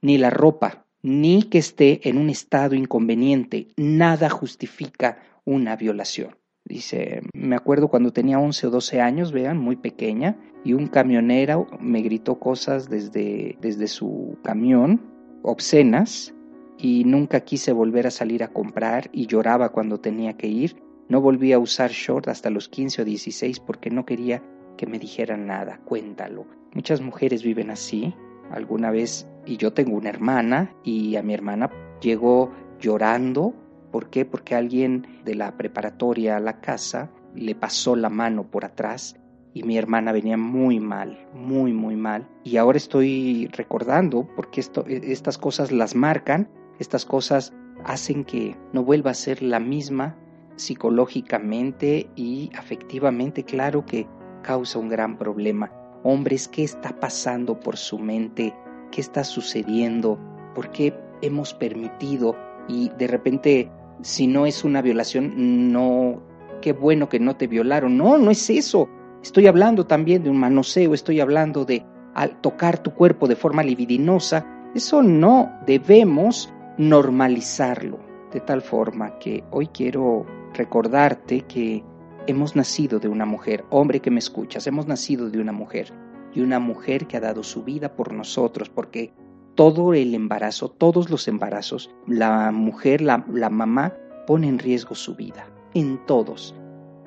Ni 0.03 0.17
la 0.17 0.31
ropa, 0.31 0.87
ni 1.03 1.43
que 1.45 1.59
esté 1.59 2.09
en 2.09 2.17
un 2.17 2.31
estado 2.31 2.75
inconveniente. 2.75 3.69
Nada 3.77 4.31
justifica 4.31 5.23
una 5.45 5.77
violación. 5.77 6.40
Dice, 6.71 7.23
me 7.35 7.57
acuerdo 7.57 7.89
cuando 7.89 8.13
tenía 8.13 8.39
11 8.39 8.69
o 8.69 8.71
12 8.71 9.01
años, 9.01 9.33
vean, 9.33 9.59
muy 9.59 9.75
pequeña, 9.75 10.39
y 10.63 10.75
un 10.75 10.87
camionero 10.87 11.67
me 11.81 12.01
gritó 12.01 12.39
cosas 12.39 12.89
desde, 12.89 13.59
desde 13.61 13.89
su 13.89 14.39
camión, 14.45 15.01
obscenas, 15.43 16.33
y 16.79 17.03
nunca 17.03 17.41
quise 17.41 17.73
volver 17.73 18.07
a 18.07 18.13
salir 18.13 18.45
a 18.45 18.53
comprar 18.53 19.11
y 19.13 19.27
lloraba 19.27 19.71
cuando 19.71 19.99
tenía 19.99 20.35
que 20.37 20.47
ir. 20.47 20.77
No 21.09 21.21
volví 21.21 21.53
a 21.53 21.59
usar 21.59 21.91
short 21.91 22.29
hasta 22.29 22.51
los 22.51 22.69
15 22.69 23.03
o 23.03 23.05
16 23.05 23.59
porque 23.59 23.91
no 23.91 24.07
quería 24.07 24.41
que 24.79 24.87
me 24.87 25.01
dijeran 25.01 25.49
nada, 25.49 25.81
cuéntalo. 25.85 26.47
Muchas 26.73 27.01
mujeres 27.01 27.43
viven 27.43 27.71
así. 27.71 28.15
Alguna 28.53 28.93
vez, 28.93 29.29
y 29.45 29.57
yo 29.57 29.73
tengo 29.73 29.97
una 29.97 30.09
hermana, 30.09 30.73
y 30.85 31.17
a 31.17 31.23
mi 31.25 31.35
hermana 31.35 31.69
llegó 32.01 32.53
llorando. 32.79 33.55
¿Por 33.91 34.11
qué? 34.11 34.25
Porque 34.25 34.55
alguien 34.55 35.07
de 35.25 35.35
la 35.35 35.57
preparatoria 35.57 36.37
a 36.37 36.41
la 36.41 36.61
casa 36.61 37.11
le 37.35 37.55
pasó 37.55 37.97
la 37.97 38.11
mano 38.11 38.45
por 38.45 38.65
atrás 38.65 39.17
y 39.53 39.63
mi 39.65 39.77
hermana 39.77 40.13
venía 40.13 40.37
muy 40.37 40.81
mal, 40.81 41.27
muy, 41.35 41.73
muy 41.73 41.97
mal. 41.97 42.29
Y 42.45 42.57
ahora 42.57 42.79
estoy 42.79 43.49
recordando, 43.53 44.29
porque 44.37 44.61
estas 44.61 45.39
cosas 45.39 45.73
las 45.73 45.95
marcan, 45.95 46.49
estas 46.79 47.05
cosas 47.05 47.53
hacen 47.85 48.25
que 48.25 48.57
no 48.73 48.85
vuelva 48.85 49.11
a 49.11 49.15
ser 49.15 49.43
la 49.43 49.59
misma 49.59 50.17
psicológicamente 50.57 52.11
y 52.15 52.51
afectivamente. 52.57 53.45
Claro 53.45 53.87
que 53.87 54.07
causa 54.43 54.79
un 54.79 54.89
gran 54.89 55.19
problema. 55.19 55.73
Hombres, 56.03 56.49
¿qué 56.49 56.63
está 56.63 56.99
pasando 56.99 57.59
por 57.59 57.77
su 57.77 57.99
mente? 57.99 58.55
¿Qué 58.91 59.01
está 59.01 59.25
sucediendo? 59.25 60.19
¿Por 60.55 60.71
qué 60.71 60.95
hemos 61.23 61.55
permitido? 61.55 62.37
Y 62.69 62.91
de 62.91 63.07
repente, 63.07 63.71
si 64.03 64.27
no 64.27 64.47
es 64.47 64.65
una 64.65 64.83
violación, 64.83 65.73
no, 65.73 66.23
qué 66.61 66.73
bueno 66.73 67.09
que 67.09 67.21
no 67.21 67.37
te 67.37 67.47
violaron. 67.47 67.97
No, 67.97 68.19
no 68.19 68.31
es 68.31 68.49
eso. 68.51 68.89
Estoy 69.23 69.47
hablando 69.47 69.87
también 69.87 70.23
de 70.23 70.31
un 70.31 70.39
manoseo, 70.39 70.95
estoy 70.95 71.21
hablando 71.21 71.65
de 71.65 71.85
al 72.15 72.41
tocar 72.41 72.83
tu 72.83 72.93
cuerpo 72.93 73.29
de 73.29 73.37
forma 73.37 73.63
libidinosa. 73.63 74.47
Eso 74.75 75.03
no 75.03 75.51
debemos 75.67 76.53
normalizarlo. 76.79 77.99
De 78.33 78.41
tal 78.41 78.63
forma 78.63 79.19
que 79.19 79.43
hoy 79.51 79.67
quiero 79.69 80.25
recordarte 80.55 81.43
que 81.43 81.85
hemos 82.27 82.55
nacido 82.55 82.99
de 82.99 83.09
una 83.09 83.27
mujer, 83.27 83.65
hombre 83.71 84.01
que 84.01 84.11
me 84.11 84.21
escuchas, 84.21 84.67
hemos 84.67 84.87
nacido 84.87 85.31
de 85.31 85.41
una 85.41 85.53
mujer 85.53 85.93
y 86.33 86.41
una 86.41 86.61
mujer 86.61 87.07
que 87.07 87.17
ha 87.17 87.21
dado 87.21 87.43
su 87.43 87.65
vida 87.65 87.95
por 87.97 88.13
nosotros, 88.13 88.71
porque 88.71 89.13
todo 89.61 89.93
el 89.93 90.15
embarazo, 90.15 90.71
todos 90.71 91.11
los 91.11 91.29
embarazos, 91.29 91.91
la 92.07 92.51
mujer, 92.51 93.03
la, 93.03 93.27
la 93.31 93.51
mamá, 93.51 93.93
pone 94.27 94.49
en 94.49 94.59
riesgo 94.59 94.95
su 94.95 95.17
vida, 95.17 95.51
en 95.75 95.99
todos. 96.07 96.55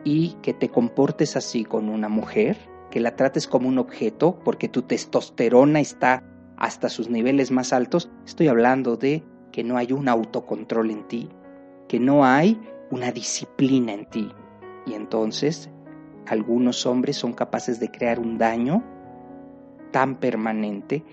Y 0.03 0.35
que 0.43 0.53
te 0.53 0.69
comportes 0.69 1.35
así 1.35 1.65
con 1.65 1.89
una 1.89 2.09
mujer, 2.09 2.55
que 2.91 2.99
la 2.99 3.15
trates 3.15 3.47
como 3.47 3.67
un 3.67 3.79
objeto, 3.79 4.37
porque 4.45 4.69
tu 4.69 4.83
testosterona 4.83 5.79
está 5.79 6.23
hasta 6.55 6.89
sus 6.89 7.09
niveles 7.09 7.49
más 7.49 7.73
altos, 7.73 8.11
estoy 8.23 8.49
hablando 8.49 8.97
de 8.97 9.23
que 9.51 9.63
no 9.63 9.75
hay 9.77 9.91
un 9.91 10.07
autocontrol 10.07 10.91
en 10.91 11.07
ti, 11.07 11.29
que 11.87 11.99
no 11.99 12.23
hay 12.23 12.61
una 12.91 13.11
disciplina 13.11 13.93
en 13.93 14.05
ti, 14.05 14.31
y 14.85 14.93
entonces 14.93 15.71
algunos 16.27 16.85
hombres 16.85 17.17
son 17.17 17.33
capaces 17.33 17.79
de 17.79 17.89
crear 17.89 18.19
un 18.19 18.37
daño 18.37 18.83
tan 19.89 20.19
permanente 20.19 21.03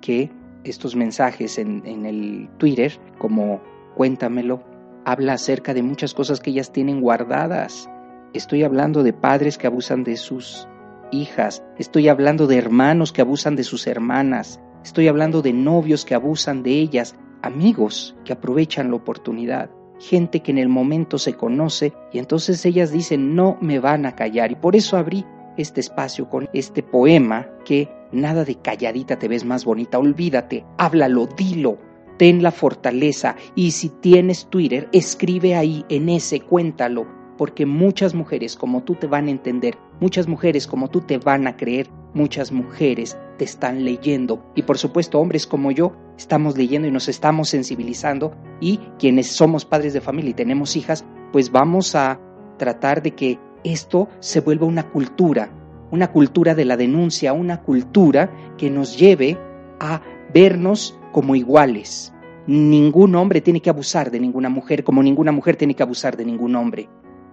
que 0.00 0.30
estos 0.64 0.96
mensajes 0.96 1.58
en, 1.58 1.84
el 2.06 2.48
Twitter, 2.58 2.98
como 3.18 3.60
cuéntamelo, 3.94 4.62
habla 5.04 5.34
acerca 5.34 5.74
de 5.74 5.82
muchas 5.82 6.14
cosas 6.14 6.40
que 6.40 6.50
ellas 6.50 6.72
tienen 6.72 7.00
guardadas. 7.00 7.88
Estoy 8.32 8.64
hablando 8.64 9.02
de 9.02 9.12
padres 9.12 9.58
que 9.58 9.66
abusan 9.66 10.02
de 10.02 10.16
sus 10.16 10.66
hijas, 11.12 11.62
estoy 11.78 12.08
hablando 12.08 12.46
de 12.46 12.56
hermanos 12.56 13.12
que 13.12 13.20
abusan 13.20 13.54
de 13.54 13.62
sus 13.62 13.86
hermanas, 13.86 14.60
estoy 14.82 15.06
hablando 15.08 15.42
de 15.42 15.52
novios 15.52 16.04
que 16.04 16.14
abusan 16.14 16.62
de 16.62 16.72
ellas, 16.72 17.14
amigos 17.42 18.16
que 18.24 18.32
aprovechan 18.32 18.90
la 18.90 18.96
oportunidad. 18.96 19.70
Gente 20.00 20.40
que 20.40 20.50
en 20.50 20.58
el 20.58 20.68
momento 20.68 21.18
se 21.18 21.34
conoce 21.34 21.92
y 22.12 22.18
entonces 22.18 22.64
ellas 22.66 22.90
dicen 22.90 23.36
no 23.36 23.56
me 23.60 23.78
van 23.78 24.06
a 24.06 24.16
callar 24.16 24.50
y 24.50 24.56
por 24.56 24.74
eso 24.74 24.96
abrí 24.96 25.24
este 25.56 25.80
espacio 25.80 26.28
con 26.28 26.48
este 26.52 26.82
poema 26.82 27.48
que 27.64 27.88
nada 28.14 28.44
de 28.44 28.56
calladita 28.56 29.18
te 29.18 29.28
ves 29.28 29.44
más 29.44 29.64
bonita, 29.64 29.98
olvídate, 29.98 30.64
háblalo, 30.78 31.26
dilo, 31.26 31.78
ten 32.16 32.42
la 32.42 32.52
fortaleza 32.52 33.36
y 33.54 33.72
si 33.72 33.88
tienes 33.88 34.46
Twitter, 34.46 34.88
escribe 34.92 35.54
ahí 35.54 35.84
en 35.88 36.08
ese, 36.08 36.40
cuéntalo, 36.40 37.06
porque 37.36 37.66
muchas 37.66 38.14
mujeres 38.14 38.56
como 38.56 38.84
tú 38.84 38.94
te 38.94 39.06
van 39.06 39.26
a 39.26 39.30
entender, 39.30 39.76
muchas 40.00 40.28
mujeres 40.28 40.66
como 40.66 40.88
tú 40.88 41.00
te 41.00 41.18
van 41.18 41.46
a 41.46 41.56
creer, 41.56 41.88
muchas 42.14 42.52
mujeres 42.52 43.18
te 43.38 43.44
están 43.44 43.84
leyendo 43.84 44.44
y 44.54 44.62
por 44.62 44.78
supuesto 44.78 45.18
hombres 45.18 45.46
como 45.46 45.72
yo 45.72 45.92
estamos 46.16 46.56
leyendo 46.56 46.86
y 46.86 46.92
nos 46.92 47.08
estamos 47.08 47.48
sensibilizando 47.48 48.34
y 48.60 48.78
quienes 48.98 49.32
somos 49.32 49.64
padres 49.64 49.92
de 49.92 50.00
familia 50.00 50.30
y 50.30 50.34
tenemos 50.34 50.76
hijas, 50.76 51.04
pues 51.32 51.50
vamos 51.50 51.94
a 51.96 52.20
tratar 52.56 53.02
de 53.02 53.10
que 53.12 53.38
esto 53.64 54.08
se 54.20 54.40
vuelva 54.40 54.66
una 54.66 54.90
cultura, 54.90 55.50
una 55.90 56.10
cultura 56.10 56.54
de 56.54 56.64
la 56.64 56.76
denuncia, 56.76 57.32
una 57.32 57.62
cultura 57.62 58.30
que 58.56 58.70
nos 58.70 58.98
lleve 58.98 59.38
a 59.80 60.00
vernos 60.32 60.98
como 61.12 61.36
iguales. 61.36 62.12
Ningún 62.46 63.14
hombre 63.14 63.40
tiene 63.40 63.60
que 63.60 63.70
abusar 63.70 64.10
de 64.10 64.20
ninguna 64.20 64.48
mujer 64.48 64.84
como 64.84 65.02
ninguna 65.02 65.32
mujer 65.32 65.56
tiene 65.56 65.74
que 65.74 65.82
abusar 65.82 66.16
de 66.16 66.24
ningún 66.24 66.56
hombre. 66.56 66.88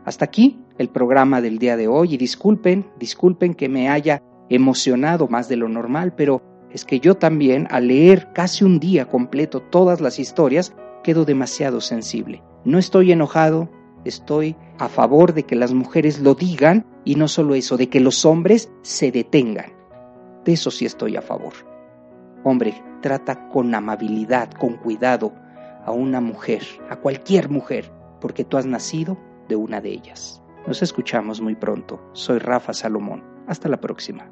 Hasta 0.06 0.26
aquí 0.26 0.60
el 0.78 0.90
programa 0.90 1.42
del 1.42 1.60
día 1.60 1.78
de 1.78 1.88
hoy 1.88 2.14
y 2.14 2.18
disculpen, 2.18 2.88
disculpen 2.98 3.54
que 3.54 3.70
me 3.70 3.90
haya 3.90 4.24
emocionado 4.50 5.28
más 5.28 5.48
de 5.48 5.58
lo 5.58 5.70
normal, 5.70 6.14
pero 6.16 6.42
es 6.72 6.86
que 6.86 7.00
yo 7.00 7.16
también 7.16 7.68
al 7.72 7.88
leer 7.88 8.32
casi 8.34 8.64
un 8.64 8.80
día 8.80 9.08
completo 9.08 9.62
todas 9.62 10.02
las 10.02 10.20
historias 10.20 10.74
quedo 11.04 11.26
demasiado 11.26 11.82
sensible. 11.82 12.42
No 12.64 12.78
estoy 12.78 13.12
enojado, 13.12 13.70
estoy 14.06 14.56
a 14.80 14.88
favor 14.88 15.34
de 15.34 15.44
que 15.44 15.56
las 15.56 15.74
mujeres 15.74 16.20
lo 16.20 16.36
digan 16.36 16.86
y 17.04 17.16
no 17.16 17.28
solo 17.28 17.56
eso, 17.56 17.78
de 17.78 17.90
que 17.90 18.00
los 18.00 18.26
hombres 18.26 18.72
se 18.82 19.12
detengan. 19.12 19.74
De 20.46 20.54
eso 20.54 20.72
sí 20.72 20.86
estoy 20.86 21.16
a 21.16 21.22
favor. 21.22 21.54
Hombre, 22.44 22.74
trata 23.02 23.50
con 23.50 23.74
amabilidad, 23.76 24.52
con 24.52 24.78
cuidado 24.78 25.34
a 25.86 25.92
una 25.92 26.22
mujer, 26.22 26.64
a 26.90 26.96
cualquier 26.96 27.50
mujer, 27.50 27.92
porque 28.20 28.44
tú 28.44 28.58
has 28.58 28.66
nacido 28.66 29.18
de 29.48 29.56
una 29.56 29.82
de 29.82 29.92
ellas. 29.92 30.42
Nos 30.68 30.82
escuchamos 30.82 31.42
muy 31.42 31.56
pronto. 31.56 32.00
Soy 32.14 32.40
Rafa 32.40 32.74
Salomón. 32.74 33.24
Hasta 33.48 33.68
la 33.68 33.82
próxima. 33.82 34.32